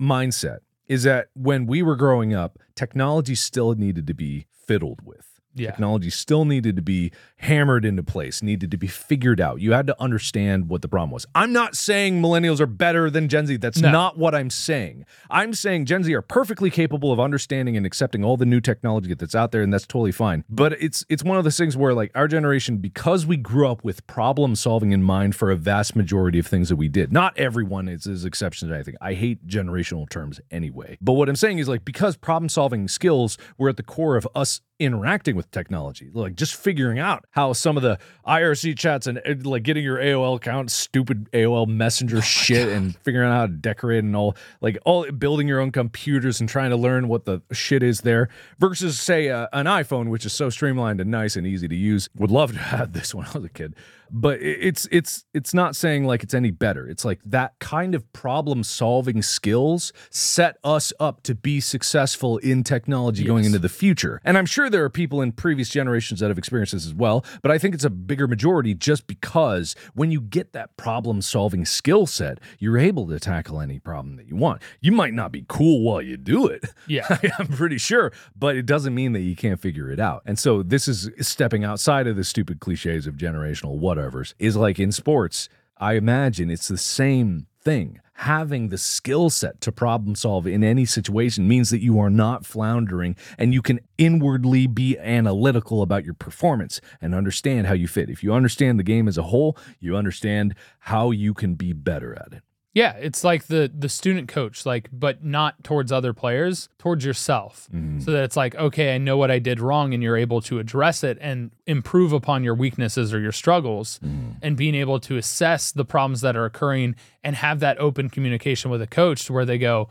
[0.00, 0.58] mindset
[0.88, 5.27] is that when we were growing up, technology still needed to be fiddled with.
[5.58, 5.70] Yeah.
[5.70, 9.60] Technology still needed to be hammered into place, needed to be figured out.
[9.60, 11.26] You had to understand what the problem was.
[11.34, 13.56] I'm not saying millennials are better than Gen Z.
[13.58, 13.90] That's No.
[13.92, 15.04] not what I'm saying.
[15.30, 19.14] I'm saying Gen Z are perfectly capable of understanding and accepting all the new technology
[19.14, 20.44] that's out there, and that's totally fine.
[20.48, 23.84] But it's it's one of those things where like our generation, because we grew up
[23.84, 27.12] with problem solving in mind for a vast majority of things that we did.
[27.12, 28.96] Not everyone is, is exception to anything.
[29.00, 30.98] I hate generational terms anyway.
[31.00, 34.26] But what I'm saying is like because problem solving skills were at the core of
[34.34, 39.20] us interacting with technology, like just figuring out how some of the IRC chats and
[39.44, 44.04] like getting your AOL account, stupid AOL messenger shit, and figuring out how to decorate
[44.04, 47.82] and all, like all building your own computers and trying to learn what the shit
[47.82, 51.68] is there versus say uh, an iPhone, which is so streamlined and nice and easy
[51.68, 52.08] to use.
[52.16, 53.74] Would love to have this when I was a kid,
[54.10, 56.88] but it's it's it's not saying like it's any better.
[56.88, 62.64] It's like that kind of problem solving skills set us up to be successful in
[62.64, 64.20] technology going into the future.
[64.24, 67.24] And I'm sure there are people in previous generations that have experienced this as well,
[67.42, 71.64] but I think it's a bigger majority just because when you get that problem solving
[71.64, 74.62] skill set, you're able to tackle any problem that you want.
[74.80, 76.64] You might not be cool while you do it.
[76.86, 77.06] Yeah.
[77.38, 80.22] I'm pretty sure, but it doesn't mean that you can't figure it out.
[80.26, 84.34] And so this is stepping outside of the stupid cliches of generational whatevers.
[84.38, 88.00] Is like in sports, I imagine it's the same thing.
[88.14, 92.44] Having the skill set to problem solve in any situation means that you are not
[92.44, 98.10] floundering and you can inwardly be analytical about your performance and understand how you fit.
[98.10, 102.14] If you understand the game as a whole, you understand how you can be better
[102.14, 102.42] at it.
[102.78, 107.68] Yeah, it's like the the student coach, like, but not towards other players, towards yourself.
[107.74, 107.98] Mm-hmm.
[107.98, 110.60] So that it's like, okay, I know what I did wrong, and you're able to
[110.60, 114.38] address it and improve upon your weaknesses or your struggles, mm-hmm.
[114.42, 118.70] and being able to assess the problems that are occurring and have that open communication
[118.70, 119.88] with a coach to where they go,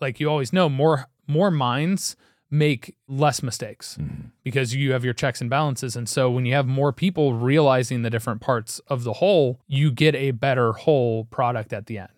[0.00, 2.16] like you always know, more more minds
[2.50, 4.28] make less mistakes mm-hmm.
[4.42, 5.94] because you have your checks and balances.
[5.94, 9.92] And so when you have more people realizing the different parts of the whole, you
[9.92, 12.13] get a better whole product at the end.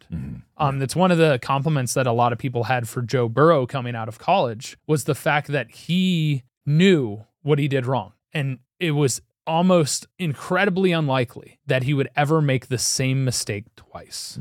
[0.59, 3.66] Um, that's one of the compliments that a lot of people had for Joe Burrow
[3.66, 8.12] coming out of college was the fact that he knew what he did wrong.
[8.32, 14.38] And it was almost incredibly unlikely that he would ever make the same mistake twice.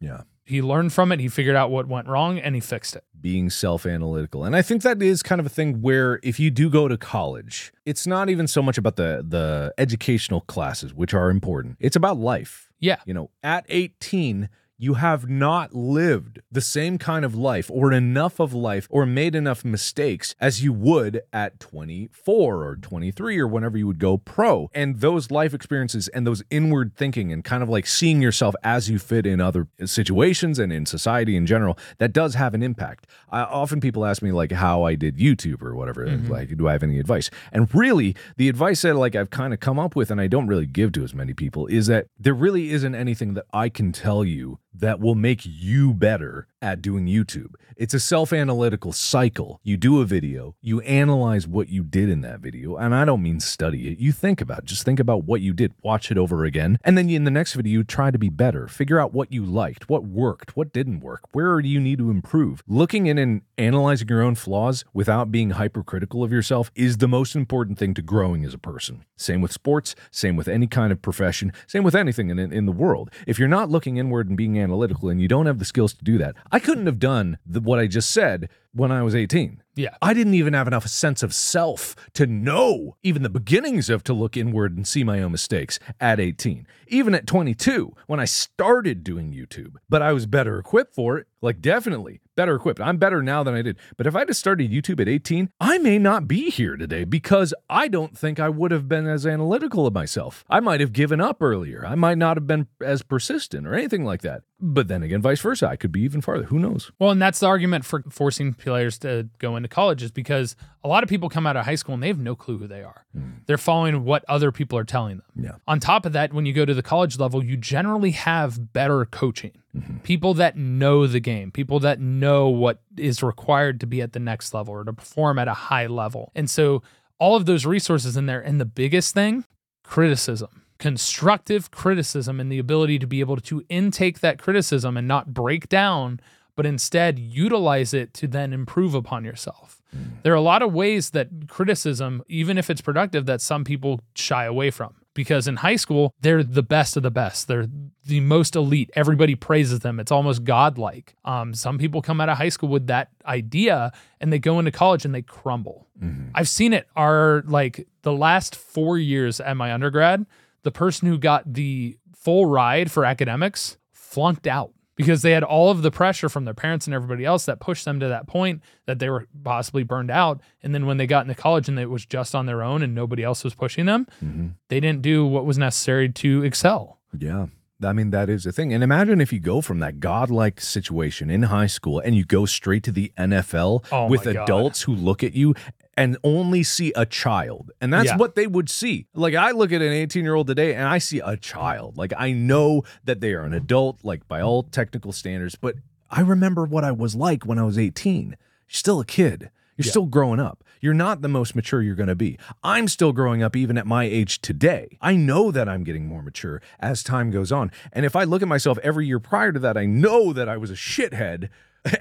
[0.00, 0.22] Yeah.
[0.44, 3.04] He learned from it, he figured out what went wrong, and he fixed it.
[3.20, 6.70] being self-analytical and i think that is kind of a thing where if you do
[6.70, 11.28] go to college it's not even so much about the the educational classes which are
[11.30, 12.96] important it's about life Yeah.
[13.04, 14.48] you know at 18
[14.80, 19.34] you have not lived the same kind of life or enough of life or made
[19.34, 24.70] enough mistakes as you would at 24 or 23 or whenever you would go pro.
[24.72, 28.88] And those life experiences and those inward thinking and kind of like seeing yourself as
[28.88, 33.06] you fit in other situations and in society in general, that does have an impact.
[33.30, 36.32] I, often people ask me like how I did YouTube or whatever, mm-hmm.
[36.32, 37.28] like do I have any advice?
[37.52, 40.46] And really, the advice that like I've kind of come up with and I don't
[40.46, 43.92] really give to as many people is that there really isn't anything that I can
[43.92, 47.54] tell you that will make you better at doing YouTube.
[47.76, 49.60] It's a self analytical cycle.
[49.62, 52.76] You do a video, you analyze what you did in that video.
[52.76, 53.98] And I don't mean study it.
[53.98, 54.64] You think about it.
[54.66, 56.78] Just think about what you did, watch it over again.
[56.84, 58.68] And then in the next video, you try to be better.
[58.68, 62.10] Figure out what you liked, what worked, what didn't work, where do you need to
[62.10, 62.62] improve.
[62.68, 67.34] Looking in and analyzing your own flaws without being hypercritical of yourself is the most
[67.34, 69.04] important thing to growing as a person.
[69.16, 72.72] Same with sports, same with any kind of profession, same with anything in, in the
[72.72, 73.10] world.
[73.26, 76.04] If you're not looking inward and being analytical and you don't have the skills to
[76.04, 79.62] do that, I couldn't have done the, what I just said when I was 18.
[79.74, 79.94] Yeah.
[80.02, 84.12] I didn't even have enough sense of self to know even the beginnings of to
[84.12, 86.66] look inward and see my own mistakes at 18.
[86.88, 91.26] Even at 22, when I started doing YouTube, but I was better equipped for it.
[91.40, 92.80] Like, definitely better equipped.
[92.80, 93.78] I'm better now than I did.
[93.96, 97.54] But if I just started YouTube at 18, I may not be here today because
[97.68, 100.44] I don't think I would have been as analytical of myself.
[100.50, 101.86] I might have given up earlier.
[101.86, 104.42] I might not have been as persistent or anything like that.
[104.60, 105.68] But then again, vice versa.
[105.68, 106.44] I could be even farther.
[106.44, 106.92] Who knows?
[106.98, 110.54] Well, and that's the argument for forcing players to go into college is because
[110.84, 112.66] a lot of people come out of high school and they have no clue who
[112.66, 113.06] they are.
[113.16, 113.46] Mm.
[113.46, 115.44] They're following what other people are telling them.
[115.44, 115.52] Yeah.
[115.66, 119.04] On top of that, when you go to the college level, you generally have better
[119.06, 119.52] coaching.
[119.74, 119.98] Mm-hmm.
[119.98, 124.20] People that know the game, people that know what is required to be at the
[124.20, 126.32] next level or to perform at a high level.
[126.34, 126.82] And so
[127.18, 128.40] all of those resources in there.
[128.40, 129.44] And the biggest thing,
[129.84, 135.32] criticism constructive criticism and the ability to be able to intake that criticism and not
[135.32, 136.20] break down
[136.60, 139.80] but instead utilize it to then improve upon yourself.
[139.96, 140.22] Mm.
[140.22, 144.00] There are a lot of ways that criticism, even if it's productive, that some people
[144.14, 144.94] shy away from.
[145.14, 147.48] Because in high school, they're the best of the best.
[147.48, 147.66] They're
[148.04, 148.90] the most elite.
[148.94, 149.98] Everybody praises them.
[149.98, 151.16] It's almost godlike.
[151.24, 154.70] Um, some people come out of high school with that idea and they go into
[154.70, 155.88] college and they crumble.
[155.98, 156.28] Mm-hmm.
[156.34, 156.88] I've seen it.
[156.94, 160.26] Are like the last four years at my undergrad,
[160.62, 165.70] the person who got the full ride for academics flunked out because they had all
[165.70, 168.62] of the pressure from their parents and everybody else that pushed them to that point
[168.84, 170.42] that they were possibly burned out.
[170.62, 172.94] And then when they got into college and it was just on their own and
[172.94, 174.48] nobody else was pushing them, mm-hmm.
[174.68, 176.98] they didn't do what was necessary to excel.
[177.16, 177.46] Yeah.
[177.82, 178.74] I mean, that is the thing.
[178.74, 182.44] And imagine if you go from that godlike situation in high school and you go
[182.44, 185.54] straight to the NFL oh with adults who look at you
[186.00, 187.72] and only see a child.
[187.78, 188.16] And that's yeah.
[188.16, 189.06] what they would see.
[189.12, 191.98] Like I look at an 18 year old today and I see a child.
[191.98, 195.74] Like I know that they are an adult, like by all technical standards, but
[196.10, 198.30] I remember what I was like when I was 18.
[198.30, 198.36] You're
[198.68, 199.50] still a kid.
[199.76, 199.90] You're yeah.
[199.90, 200.64] still growing up.
[200.80, 202.38] You're not the most mature you're going to be.
[202.64, 204.96] I'm still growing up even at my age today.
[205.02, 207.70] I know that I'm getting more mature as time goes on.
[207.92, 210.56] And if I look at myself every year prior to that, I know that I
[210.56, 211.50] was a shithead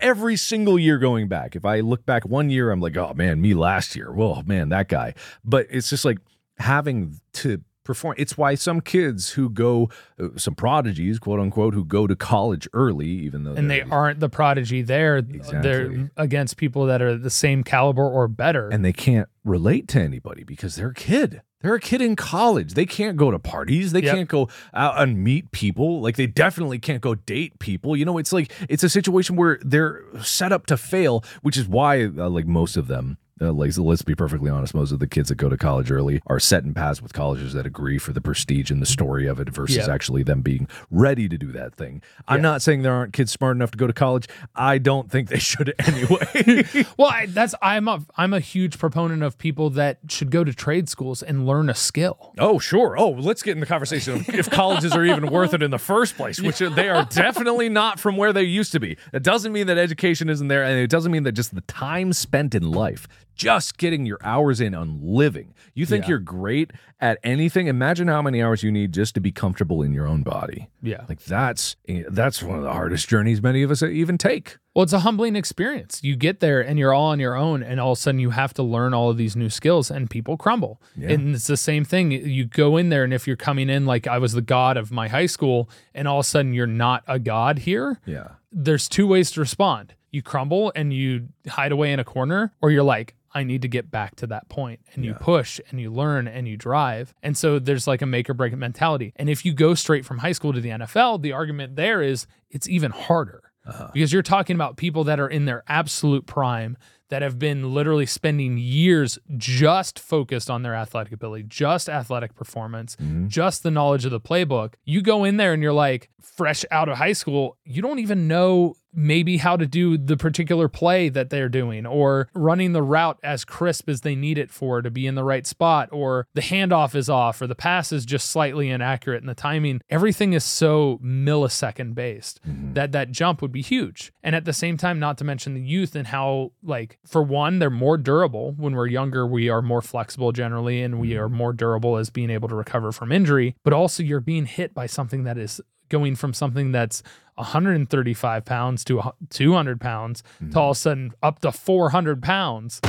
[0.01, 1.55] every single year going back.
[1.55, 4.11] If I look back one year, I'm like, oh man, me last year.
[4.11, 5.13] Well, man, that guy.
[5.43, 6.19] But it's just like
[6.57, 8.13] having to perform.
[8.19, 9.89] It's why some kids who go,
[10.21, 14.19] uh, some prodigies, quote unquote, who go to college early, even though and they aren't
[14.19, 15.59] the prodigy there, exactly.
[15.61, 19.99] they're against people that are the same caliber or better, and they can't relate to
[19.99, 21.41] anybody because they're a kid.
[21.62, 22.74] They're a kid in college.
[22.74, 23.91] They can't go to parties.
[23.91, 24.16] They yep.
[24.16, 26.01] can't go out and meet people.
[26.01, 27.97] Like they definitely can't go date people.
[27.97, 31.68] You know, it's like it's a situation where they're set up to fail, which is
[31.68, 34.99] why uh, like most of them uh, like so let's be perfectly honest most of
[34.99, 37.97] the kids that go to college early are set in paths with colleges that agree
[37.97, 39.93] for the prestige and the story of it versus yeah.
[39.93, 42.01] actually them being ready to do that thing.
[42.27, 42.41] I'm yeah.
[42.41, 44.27] not saying there aren't kids smart enough to go to college.
[44.55, 46.65] I don't think they should anyway.
[46.97, 50.53] Well I, that's i'm a i'm a huge proponent of people that should go to
[50.53, 52.33] trade schools and learn a skill.
[52.37, 52.97] Oh sure.
[52.97, 55.79] Oh let's get in the conversation of if colleges are even worth it in the
[55.79, 58.97] first place which they are definitely not from where they used to be.
[59.13, 62.13] It doesn't mean that education isn't there and it doesn't mean that just the time
[62.13, 63.07] spent in life
[63.39, 65.53] just getting your hours in on living.
[65.73, 66.09] You think yeah.
[66.09, 67.67] you're great at anything?
[67.67, 70.69] Imagine how many hours you need just to be comfortable in your own body.
[70.81, 71.05] Yeah.
[71.07, 71.77] Like that's
[72.09, 74.57] that's one of the hardest journeys many of us even take.
[74.75, 76.01] Well, it's a humbling experience.
[76.03, 78.31] You get there and you're all on your own, and all of a sudden you
[78.31, 80.81] have to learn all of these new skills, and people crumble.
[80.95, 81.11] Yeah.
[81.11, 82.11] And it's the same thing.
[82.11, 84.91] You go in there, and if you're coming in like I was the god of
[84.91, 88.33] my high school, and all of a sudden you're not a god here, yeah.
[88.51, 92.71] There's two ways to respond you crumble and you hide away in a corner, or
[92.71, 94.80] you're like, I need to get back to that point.
[94.93, 97.13] And you push and you learn and you drive.
[97.21, 99.13] And so there's like a make or break mentality.
[99.15, 102.27] And if you go straight from high school to the NFL, the argument there is
[102.49, 103.89] it's even harder uh-huh.
[103.93, 106.77] because you're talking about people that are in their absolute prime
[107.10, 112.95] that have been literally spending years just focused on their athletic ability, just athletic performance,
[112.95, 113.28] mm-hmm.
[113.28, 114.76] just the knowledge of the playbook.
[114.86, 118.28] You go in there and you're like fresh out of high school, you don't even
[118.28, 123.20] know maybe how to do the particular play that they're doing or running the route
[123.24, 126.41] as crisp as they need it for to be in the right spot or the
[126.41, 129.82] handoff is off or the pass is just slightly inaccurate and the timing.
[129.89, 132.74] Everything is so millisecond based mm-hmm.
[132.74, 134.12] that that jump would be huge.
[134.24, 137.59] And at the same time not to mention the youth and how like for one
[137.59, 141.33] they're more durable when we're younger we are more flexible generally and we are mm.
[141.33, 144.85] more durable as being able to recover from injury but also you're being hit by
[144.85, 147.01] something that is going from something that's
[147.35, 150.55] 135 pounds to 200 pounds to mm.
[150.55, 152.79] all of a sudden up to 400 pounds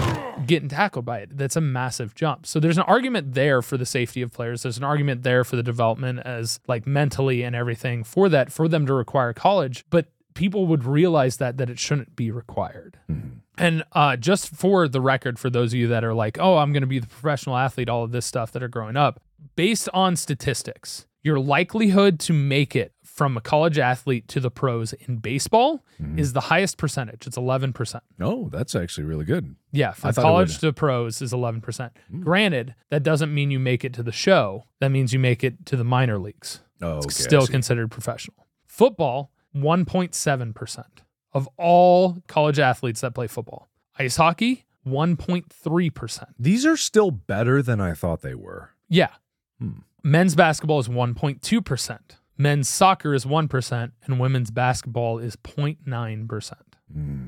[0.46, 1.36] getting tackled by it.
[1.36, 2.46] That's a massive jump.
[2.46, 4.62] So there's an argument there for the safety of players.
[4.62, 8.68] There's an argument there for the development as like mentally and everything for that, for
[8.68, 9.84] them to require college.
[9.90, 12.99] But people would realize that that it shouldn't be required.
[13.11, 13.39] Mm-hmm.
[13.59, 16.72] And uh, just for the record, for those of you that are like, oh, I'm
[16.72, 19.20] going to be the professional athlete, all of this stuff that are growing up,
[19.55, 24.95] based on statistics, your likelihood to make it from a college athlete to the pros
[24.95, 26.18] in baseball mm-hmm.
[26.18, 27.26] is the highest percentage.
[27.26, 28.01] It's 11%.
[28.18, 29.57] Oh, that's actually really good.
[29.72, 31.91] Yeah, from college to pros is 11%.
[32.11, 32.20] Hmm.
[32.22, 34.64] Granted, that doesn't mean you make it to the show.
[34.78, 36.61] That means you make it to the minor leagues.
[36.81, 37.09] Oh, okay.
[37.09, 38.47] It's still considered professional.
[38.66, 40.84] Football, 1.7%
[41.32, 43.68] of all college athletes that play football.
[43.98, 46.24] Ice hockey, 1.3%.
[46.38, 48.70] These are still better than I thought they were.
[48.88, 49.11] Yeah.
[49.59, 49.80] Hmm.
[50.03, 51.98] Men's basketball is 1.2%.
[52.38, 56.53] Men's soccer is 1%, and women's basketball is 0.9%.
[56.92, 57.26] Hmm.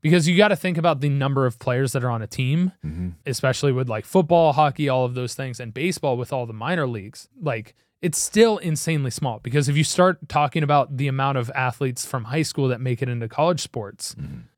[0.00, 2.72] Because you got to think about the number of players that are on a team,
[2.84, 3.10] Mm-hmm.
[3.26, 6.86] especially with like football, hockey, all of those things, and baseball with all the minor
[6.86, 7.28] leagues.
[7.40, 12.06] Like, it's still insanely small because if you start talking about the amount of athletes
[12.06, 14.14] from high school that make it into college sports,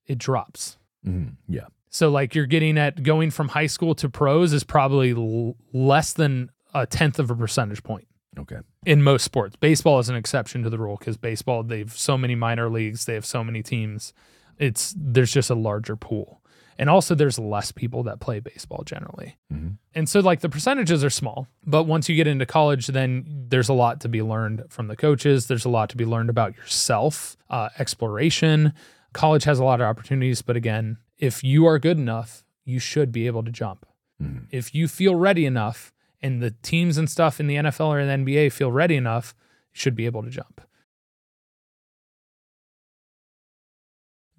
[0.07, 0.77] it drops.
[1.07, 1.37] Mhm.
[1.49, 1.67] Yeah.
[1.89, 6.13] So like you're getting at going from high school to pros is probably l- less
[6.13, 8.07] than a tenth of a percentage point
[8.39, 8.59] Okay.
[8.87, 9.57] in most sports.
[9.57, 13.15] Baseball is an exception to the rule because baseball they've so many minor leagues, they
[13.15, 14.13] have so many teams.
[14.59, 16.40] It's there's just a larger pool.
[16.81, 19.37] And also there's less people that play baseball generally.
[19.53, 19.77] Mhm.
[19.95, 23.69] And so like the percentages are small, but once you get into college then there's
[23.69, 26.57] a lot to be learned from the coaches, there's a lot to be learned about
[26.57, 28.73] yourself, uh, exploration.
[29.13, 33.13] College has a lot of opportunities, but again, if you are good enough, you should
[33.13, 33.85] be able to jump.
[34.23, 34.47] Mhm.
[34.51, 38.13] If you feel ready enough and the teams and stuff in the NFL or the
[38.13, 39.35] NBA feel ready enough,
[39.75, 40.63] you should be able to jump.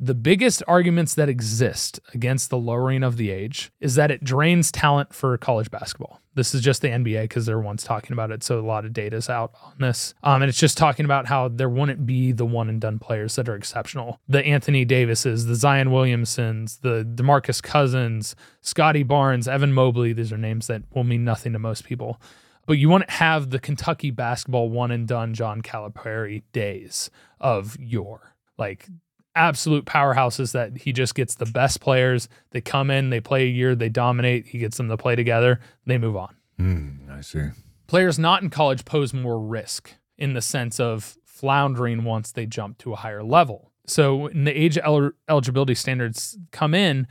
[0.04, 4.72] The biggest arguments that exist against the lowering of the age is that it drains
[4.72, 6.20] talent for college basketball.
[6.34, 8.42] This is just the NBA because they're ones talking about it.
[8.42, 10.16] So a lot of data is out on this.
[10.24, 13.36] Um, and it's just talking about how there wouldn't be the one and done players
[13.36, 14.20] that are exceptional.
[14.28, 20.14] The Anthony Davises, the Zion Williamsons, the DeMarcus Cousins, Scottie Barnes, Evan Mobley.
[20.14, 22.20] These are names that will mean nothing to most people
[22.68, 28.36] but you wouldn't have the Kentucky basketball one and done John Calipari days of yore.
[28.58, 28.88] Like
[29.36, 32.28] absolute powerhouses that he just gets the best players.
[32.52, 35.60] They come in, they play a year, they dominate, he gets them to play together,
[35.86, 36.36] they move on.
[36.60, 37.50] Mm, I see.
[37.88, 42.78] Players not in college pose more risk in the sense of floundering once they jump
[42.80, 43.72] to a higher level.
[43.88, 47.08] So when the age el- eligibility standards come in,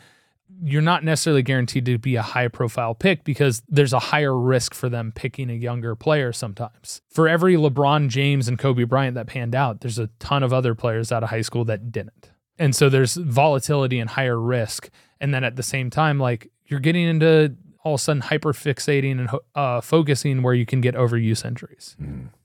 [0.62, 4.74] you're not necessarily guaranteed to be a high profile pick because there's a higher risk
[4.74, 7.00] for them picking a younger player sometimes.
[7.08, 10.74] For every LeBron James and Kobe Bryant that panned out, there's a ton of other
[10.74, 12.30] players out of high school that didn't.
[12.58, 14.90] And so there's volatility and higher risk.
[15.20, 18.52] And then at the same time, like you're getting into all of a sudden hyper
[18.52, 21.96] fixating and uh, focusing where you can get overuse injuries.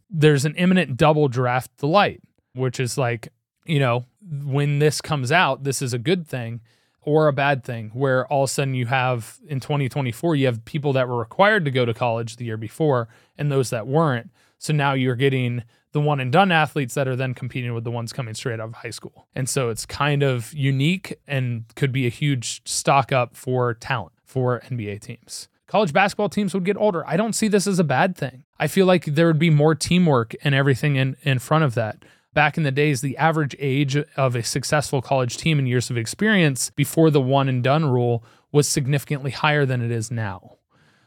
[0.10, 2.22] There's an imminent double draft delight,
[2.54, 3.28] which is like,
[3.66, 4.06] you know,
[4.46, 6.62] when this comes out, this is a good thing
[7.06, 10.66] or a bad thing where all of a sudden you have in 2024 you have
[10.66, 14.32] people that were required to go to college the year before and those that weren't.
[14.58, 17.92] So now you're getting the one and done athletes that are then competing with the
[17.92, 19.28] ones coming straight out of high school.
[19.34, 24.14] And so it's kind of unique and could be a huge stock up for talent
[24.26, 25.48] for nba teams.
[25.68, 27.08] College basketball teams would get older.
[27.08, 28.44] I don't see this as a bad thing.
[28.60, 32.04] I feel like there would be more teamwork and everything in, in front of that
[32.36, 35.98] back in the days, the average age of a successful college team in years of
[35.98, 40.58] experience before the one and done rule was significantly higher than it is now.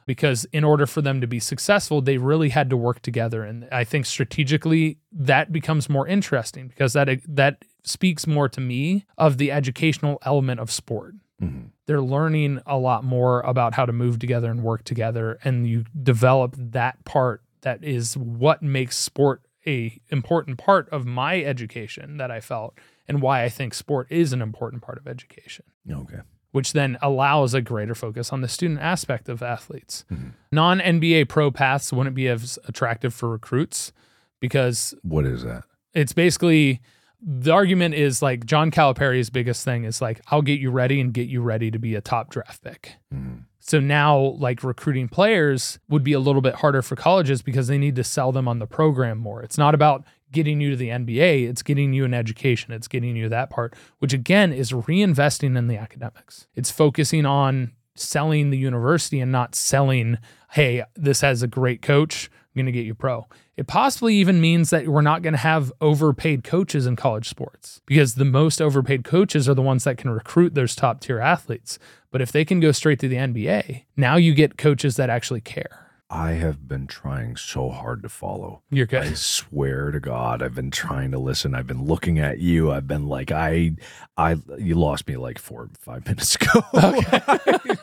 [0.07, 3.45] Because in order for them to be successful, they really had to work together.
[3.45, 9.05] And I think strategically that becomes more interesting because that that speaks more to me
[9.19, 11.15] of the educational element of sport.
[11.43, 11.69] Mm-hmm.
[11.87, 15.85] They're learning a lot more about how to move together and work together, and you
[16.03, 22.31] develop that part that is what makes sport a important part of my education that
[22.31, 26.21] I felt, and why I think sport is an important part of education Okay.
[26.53, 30.05] which then allows a greater focus on the student aspect of athletes.
[30.13, 30.29] Mm-hmm.
[30.53, 33.93] Non NBA pro paths wouldn't be as attractive for recruits
[34.41, 35.65] because What is that?
[35.95, 36.81] it's basically
[37.21, 41.13] the argument is like John Calipari's biggest thing is like, I'll get you ready and
[41.13, 42.95] get you ready to be a top draft pick.
[43.13, 43.39] Mm-hmm.
[43.61, 47.79] So now, like recruiting players would be a little bit harder for colleges because they
[47.79, 49.43] need to sell them on the program more.
[49.43, 53.17] It's not about getting you to the NBA, it's getting you an education, it's getting
[53.17, 56.47] you that part, which again is reinvesting in the academics.
[56.55, 60.19] It's focusing on selling the university and not selling,
[60.53, 63.29] hey, this has a great coach, Going to get you pro.
[63.57, 67.81] It possibly even means that we're not going to have overpaid coaches in college sports
[67.87, 71.79] because the most overpaid coaches are the ones that can recruit those top tier athletes.
[72.11, 75.41] But if they can go straight to the NBA, now you get coaches that actually
[75.41, 75.88] care.
[76.11, 78.63] I have been trying so hard to follow.
[78.71, 81.55] You're I swear to God, I've been trying to listen.
[81.55, 82.71] I've been looking at you.
[82.73, 83.73] I've been like, I,
[84.17, 86.63] I, you lost me like four, five minutes ago.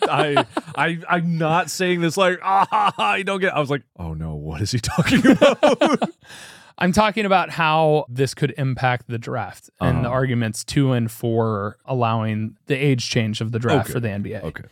[0.09, 0.45] I,
[0.75, 3.55] I, I'm not saying this like, ah, I don't get.
[3.55, 6.01] I was like, oh no, what is he talking about?
[6.77, 10.15] I'm talking about how this could impact the draft and the Uh-huh.
[10.15, 13.93] arguments to and for allowing the age change of the draft Okay.
[13.93, 14.43] for the NBA.
[14.43, 14.67] okay, okay.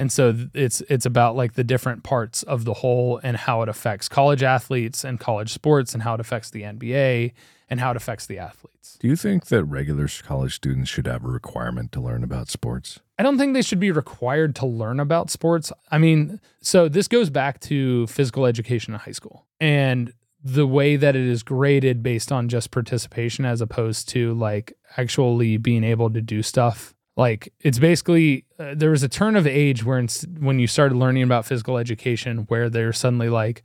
[0.00, 3.68] And so it's it's about like the different parts of the whole and how it
[3.68, 7.32] affects college athletes and college sports and how it affects the NBA
[7.68, 8.96] and how it affects the athletes.
[8.98, 13.00] Do you think that regular college students should have a requirement to learn about sports?
[13.18, 15.70] I don't think they should be required to learn about sports.
[15.90, 20.96] I mean, so this goes back to physical education in high school and the way
[20.96, 26.08] that it is graded based on just participation as opposed to like actually being able
[26.08, 26.94] to do stuff.
[27.20, 30.96] Like it's basically uh, there was a turn of age where it's, when you started
[30.96, 33.62] learning about physical education where they're suddenly like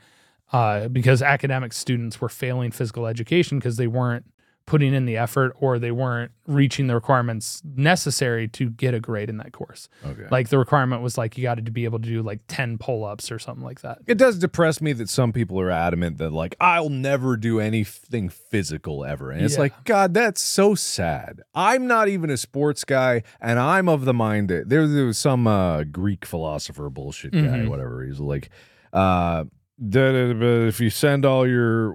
[0.52, 4.26] uh, because academic students were failing physical education because they weren't
[4.68, 9.30] putting in the effort or they weren't reaching the requirements necessary to get a grade
[9.30, 9.88] in that course.
[10.04, 10.24] Okay.
[10.32, 13.32] Like the requirement was like you got to be able to do like 10 pull-ups
[13.32, 14.00] or something like that.
[14.08, 18.28] It does depress me that some people are adamant that like I'll never do anything
[18.30, 19.30] physical ever.
[19.30, 19.60] And it's Yeah.
[19.62, 21.42] like, God, that's so sad.
[21.54, 25.20] I'm not even a sports guy, and I'm of the mind that there, there was
[25.20, 27.70] some uh, Greek philosopher bullshit guy, Mhm.
[27.70, 28.04] whatever.
[28.04, 28.50] He's like,
[28.94, 29.44] uh,
[29.80, 31.94] if you send all your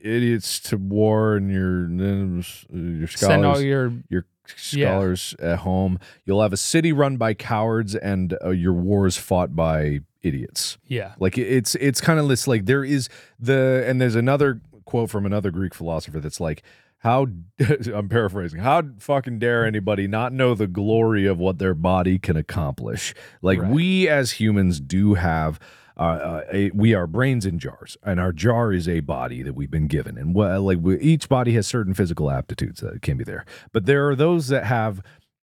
[0.00, 4.24] idiots to war and your your scholars Send all your your
[4.72, 4.88] Yeah.
[4.90, 9.54] scholars at home, you'll have a city run by cowards and uh, your wars fought
[9.54, 10.78] by idiots.
[10.86, 11.14] yeah.
[11.18, 15.26] Like it's it's kind of this like there is the and there's another quote from
[15.26, 16.62] another Greek philosopher that's like
[17.02, 17.26] how
[17.94, 22.36] I'm paraphrasing how fucking dare anybody not know the glory of what their body can
[22.36, 23.70] accomplish like Right.
[23.70, 25.60] we as humans do have
[25.98, 29.54] uh, uh, a, we are brains in jars and our jar is a body that
[29.54, 30.16] we've been given.
[30.16, 33.44] And well, like we, each body has certain physical aptitudes that can be there.
[33.72, 35.02] But there are those that have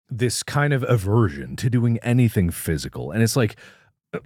[0.10, 3.12] this kind of aversion to doing anything physical.
[3.12, 3.56] And it's like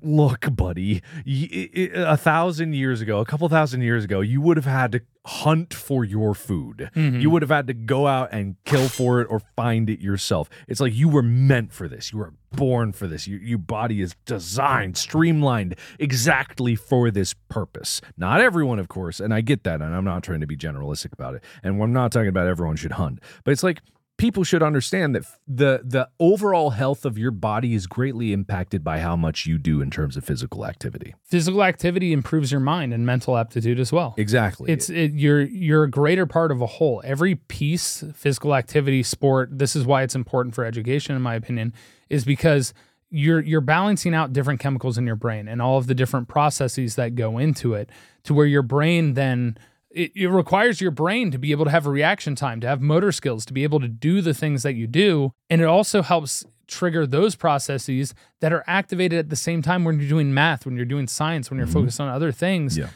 [0.01, 4.91] look buddy a thousand years ago a couple thousand years ago you would have had
[4.91, 6.89] to hunt for your food.
[6.95, 7.21] Mhm.
[7.21, 10.49] you would have had to go out and kill for it or find it yourself.
[10.69, 12.13] It's like you were meant for this.
[12.13, 13.27] You were born for this.
[13.27, 17.99] Your, your body is designed streamlined exactly for this purpose.
[18.17, 21.11] Not everyone of course and i get that and i'm not trying to be generalistic
[21.11, 23.81] about it and i'm not talking about everyone should hunt but it's like
[24.17, 28.99] people should understand that the the overall health of your body is greatly impacted by
[28.99, 31.13] how much you do in terms of physical activity.
[31.23, 34.15] Physical activity improves your mind and mental aptitude as well.
[34.17, 34.71] Exactly.
[34.71, 37.01] It's it, you're you're a greater part of a whole.
[37.05, 39.57] Every piece, physical activity, sport.
[39.57, 41.73] This is why it's important for education, in my opinion,
[42.09, 42.73] is because
[43.09, 46.95] you're you're balancing out different chemicals in your brain and all of the different processes
[46.95, 47.89] that go into it,
[48.23, 49.57] to where your brain then
[49.91, 52.81] it, it requires your brain to be able to have a reaction time, to have
[52.81, 56.01] motor skills, to be able to do the things that you do, and it also
[56.01, 60.65] helps trigger those processes that are activated at the same time when you're doing math,
[60.65, 61.73] when you're doing science, when you're mm-hmm.
[61.79, 62.89] focused on other things yeah.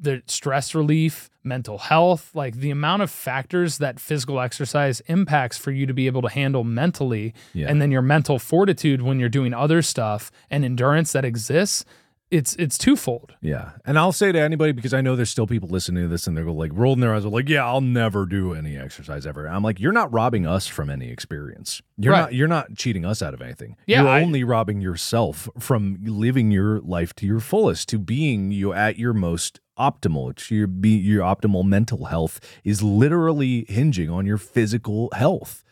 [0.00, 5.72] the stress relief, mental health, like the amount of factors that physical exercise impacts for
[5.72, 7.68] you to be able to handle mentally, Yeah.
[7.68, 11.84] and then your mental fortitude when you're doing other stuff and endurance that exists,
[12.30, 13.34] it's it's twofold.
[13.40, 13.72] Yeah.
[13.84, 16.36] And I'll say to anybody because I know there's still people listening to this and
[16.36, 19.46] they're like rolling their eyes like, yeah, I'll never do any exercise ever.
[19.48, 21.82] I'm like, you're not robbing us from any experience.
[21.96, 22.20] You're Right.
[22.20, 23.76] not you're not cheating us out of anything.
[23.86, 28.52] Yeah, You're I- only robbing yourself from living your life to your fullest, to being
[28.52, 30.50] you at your most optimal.
[30.50, 35.64] Your be your optimal mental health is literally hinging on your physical health.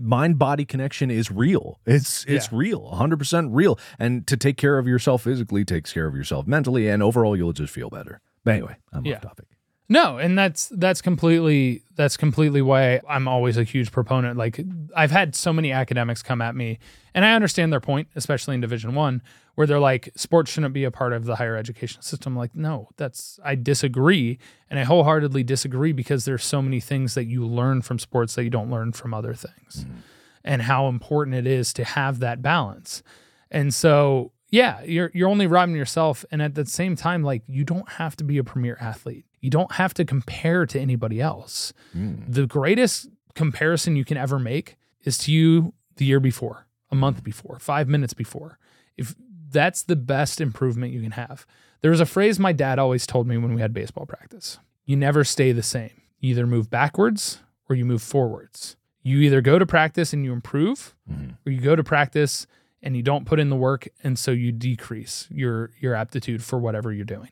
[0.00, 1.80] Mind body connection is real.
[1.86, 2.58] It's it's Yeah.
[2.58, 3.78] real, 100% real.
[3.98, 7.52] And to take care of yourself physically takes care of yourself mentally and overall you'll
[7.52, 8.20] just feel better.
[8.44, 9.16] But anyway, I'm Yeah.
[9.16, 9.46] off topic.
[9.92, 14.38] No, and that's that's completely that's completely why I'm always a huge proponent.
[14.38, 14.58] Like
[14.96, 16.78] I've had so many academics come at me,
[17.12, 19.20] and I understand their point, especially in Division One,
[19.54, 22.34] where they're like, sports shouldn't be a part of the higher education system.
[22.34, 24.38] like, no, that's I disagree,
[24.70, 28.44] and I wholeheartedly disagree because there's so many things that you learn from sports that
[28.44, 29.98] you don't learn from other things, mm-hmm.
[30.42, 33.02] and how important it is to have that balance.
[33.50, 37.62] And so, yeah, you're you're only robbing yourself, and at the same time, like you
[37.62, 39.26] don't have to be a premier athlete.
[39.42, 41.74] You don't have to compare to anybody else.
[41.92, 42.20] Hmm.
[42.26, 47.18] The greatest comparison you can ever make is to you the year before, a month
[47.18, 47.24] hmm.
[47.24, 48.58] before, five minutes before.
[48.96, 49.14] If
[49.50, 51.46] that's the best improvement you can have.
[51.82, 54.58] There was a phrase my dad always told me when we had baseball practice.
[54.86, 55.90] You never stay the same.
[56.18, 58.76] You either move backwards or you move forwards.
[59.02, 61.30] You either go to practice and you improve, hmm.
[61.44, 62.46] or you go to practice
[62.80, 66.58] and you don't put in the work and so you decrease your your aptitude for
[66.58, 67.30] whatever you're doing.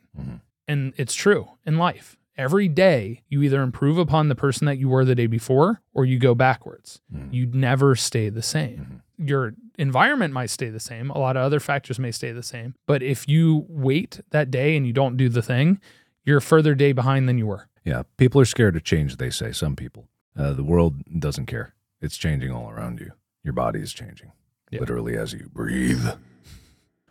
[0.71, 2.17] And it's true in life.
[2.37, 6.05] Every day you either improve upon the person that you were the day before or
[6.07, 7.01] you go backwards.
[7.31, 9.03] You never stay the same.
[9.19, 11.11] Your environment might stay the same.
[11.11, 12.75] A lot of other factors may stay the same.
[12.87, 15.81] But if you wait that day and you don't do the thing,
[16.25, 17.69] you're a further day behind than you were.
[17.85, 20.09] Yeah, people are scared of change, they say, some people.
[20.37, 21.75] Uh, the world doesn't care.
[22.01, 23.13] It's changing all around you.
[23.43, 24.33] Your body is changing,
[24.71, 24.81] Yeah.
[24.81, 26.07] literally as you breathe.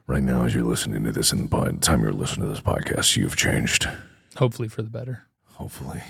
[0.09, 2.61] Right now, as you're listening to this, and by the time you're listening to this
[2.63, 3.87] podcast, you've changed.
[4.37, 5.27] Hopefully for the better.
[5.53, 6.01] Hopefully.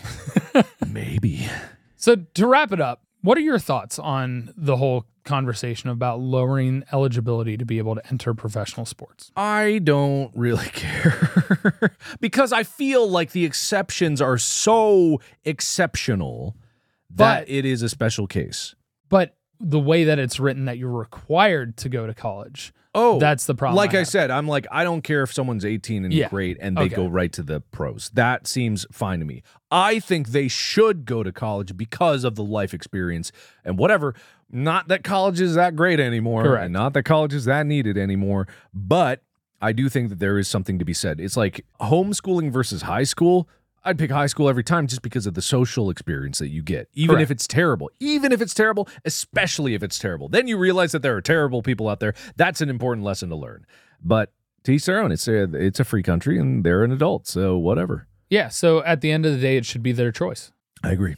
[0.87, 1.49] Maybe.
[1.97, 6.85] So to wrap it up, what are your thoughts on the whole conversation about lowering
[6.93, 9.31] eligibility to be able to enter professional sports?
[9.35, 11.91] I don't really care
[12.21, 16.55] because I feel like the exceptions are so exceptional
[17.09, 18.75] that But- it is a special case.
[19.09, 23.45] But the way that it's written that you're required to go to college, Oh, that's
[23.45, 23.77] the problem.
[23.77, 24.07] Like I, have.
[24.07, 26.27] said, I'm like, I don't care if someone's 18 and Yeah.
[26.29, 26.95] great and they Okay.
[26.95, 28.09] go right to the pros.
[28.13, 29.41] That seems fine to me.
[29.71, 33.31] I think they should go to college because of the life experience
[33.63, 34.15] and whatever.
[34.51, 36.43] Not that college is that great anymore.
[36.43, 36.65] Correct.
[36.65, 38.47] And not that college is that needed anymore.
[38.73, 39.21] But
[39.61, 41.19] I do think that there is something to be said.
[41.19, 43.47] It's like homeschooling versus high school.
[43.89, 46.89] I'd pick high school every time just because of the social experience that you get,
[46.93, 47.23] even Correct.
[47.23, 47.89] if it's terrible.
[47.99, 50.29] Even if it's terrible, especially if it's terrible.
[50.29, 52.13] Then you realize that there are terrible people out there.
[52.35, 53.65] That's an important lesson to learn.
[54.03, 54.31] But
[54.63, 55.11] to each their own.
[55.11, 57.27] It's a, it's a free country and they're an adult.
[57.27, 58.07] So whatever.
[58.29, 58.49] Yeah.
[58.49, 60.51] So at the end of the day, it should be their choice.
[60.83, 61.15] I agree.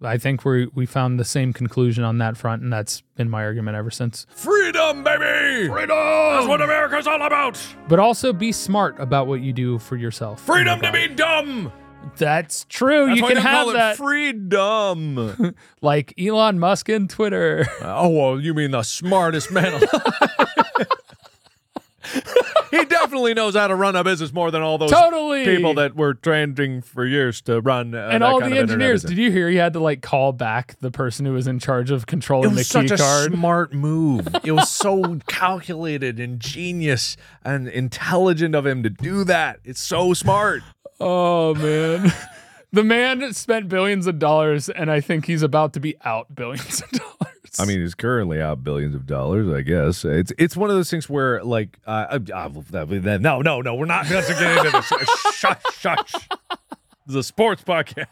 [0.00, 0.08] Cool.
[0.08, 3.44] I think we we found the same conclusion on that front, and that's been my
[3.44, 4.26] argument ever since.
[4.30, 5.68] Freedom, baby!
[5.68, 5.88] Freedom!
[5.96, 7.58] That's what America's all about!
[7.88, 10.40] But also be smart about what you do for yourself.
[10.42, 11.72] Freedom to be dumb!
[12.16, 13.06] That's true.
[13.06, 15.54] That's you why can have call that, it freedom.
[15.82, 17.66] like Elon Musk and Twitter.
[17.82, 20.65] oh, well, you mean the smartest man alive.
[22.70, 25.44] he definitely knows how to run a business more than all those Totally.
[25.44, 27.94] people that were training for years to run.
[27.94, 29.02] Uh, and all the engineers.
[29.02, 31.90] Did you hear he had to like call back the person who was in charge
[31.90, 33.32] of controlling the was key such a card?
[33.32, 34.28] smart move.
[34.44, 39.60] It was so calculated and genius and intelligent of him to do that.
[39.64, 40.62] It's so smart.
[41.00, 42.12] Oh man.
[42.72, 46.82] The man spent billions of dollars, and I think he's about to be out billions
[46.82, 47.35] of dollars.
[47.58, 49.48] I mean, he's currently out billions of dollars.
[49.52, 52.48] I guess it's it's one of those things where like uh, uh,
[53.20, 54.86] no no no we're not going to get into this.
[55.34, 56.12] shush shush.
[57.06, 58.06] The sports podcast.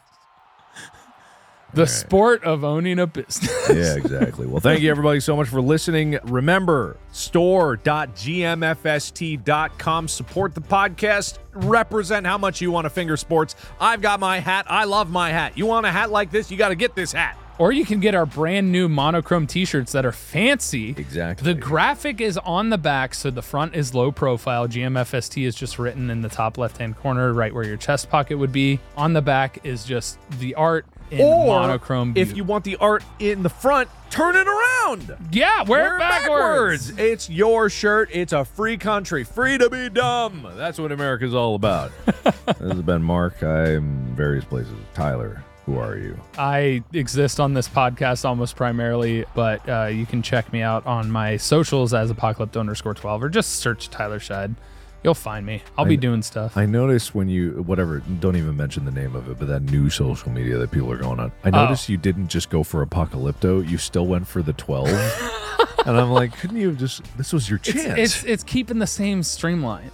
[1.73, 3.51] the sport of owning a business.
[3.69, 4.47] Yeah, exactly.
[4.47, 6.17] Well, thank you everybody so much for listening.
[6.23, 10.07] Remember, store.gmfst.com.
[10.07, 11.39] Support the podcast.
[11.53, 13.55] Represent how much you want to finger sports.
[13.79, 14.65] I've got my hat.
[14.69, 15.57] I love my hat.
[15.57, 16.49] You want a hat like this?
[16.49, 17.37] You got to get this hat.
[17.57, 20.89] Or you can get our brand new monochrome t-shirts that are fancy.
[20.89, 21.53] Exactly.
[21.53, 24.67] The graphic is on the back, so the front is low profile.
[24.67, 28.51] GMFST is just written in the top left-hand corner, right where your chest pocket would
[28.51, 28.79] be.
[28.97, 32.13] On the back is just the art in or monochrome.
[32.15, 32.37] if view.
[32.37, 35.15] you want the art in the front, turn it around.
[35.31, 36.89] yeah, wear, Wear it backwards.
[36.97, 38.09] It's your shirt.
[38.11, 39.23] It's a free country.
[39.23, 40.47] Free to be dumb.
[40.55, 41.91] That's what America's all about.
[42.05, 43.43] this has been Mark.
[43.43, 44.73] I'm various places.
[44.95, 46.19] Tyler, who are you?
[46.37, 51.09] I exist on this podcast almost primarily, but uh, you can check me out on
[51.09, 54.55] my socials as apocalypto underscore 12 or just search Tyler Scheid.
[55.03, 55.61] You'll find me.
[55.77, 56.57] I'll be doing stuff.
[56.57, 59.87] I noticed when you, whatever, don't even mention the name of it, but that new
[59.91, 61.31] social media that people are going on.
[61.43, 64.87] I noticed you didn't just go for Apocalypto, you still went for the 12.
[65.85, 67.99] and I'm like, couldn't you have just, this was your It's, chance.
[67.99, 69.91] it's it's keeping the same streamline.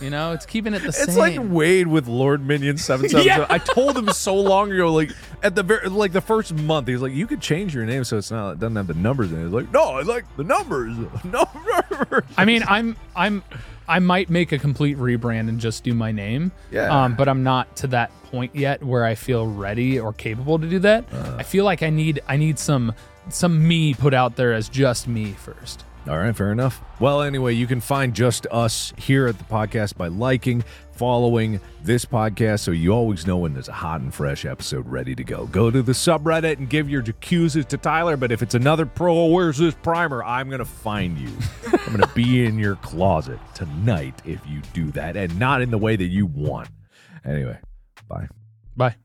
[0.00, 1.08] You know, it's keeping it the same.
[1.08, 3.46] It's like Wade with Lord Minion seven seven seven.
[3.50, 5.10] I told him so long ago, like
[5.42, 8.18] at the very like the first month, he's like, "You could change your name so
[8.18, 10.44] it's not it doesn't have the numbers in it." He's like, "No, I like the
[10.44, 13.42] numbers, numbers." I mean, I'm I'm
[13.88, 16.52] I might make a complete rebrand and just do my name.
[16.70, 17.04] Yeah.
[17.04, 20.68] Um, but I'm not to that point yet where I feel ready or capable to
[20.68, 21.06] do that.
[21.12, 21.36] Uh.
[21.38, 22.92] I feel like I need I need some
[23.30, 25.84] some me put out there as just me first.
[26.06, 26.80] All right, fair enough.
[27.00, 32.04] Well, anyway, you can find just us here at the podcast by liking, following this
[32.06, 35.46] podcast so you always know when there's a hot and fresh episode ready to go.
[35.46, 39.26] Go to the subreddit and give your accuses to Tyler, but if it's another pro,
[39.26, 40.24] where's this primer?
[40.24, 41.30] I'm going to find you.
[41.66, 45.70] I'm going to be in your closet tonight if you do that and not in
[45.70, 46.68] the way that you want.
[47.24, 47.58] Anyway,
[48.08, 48.28] bye.
[48.76, 48.96] Bye.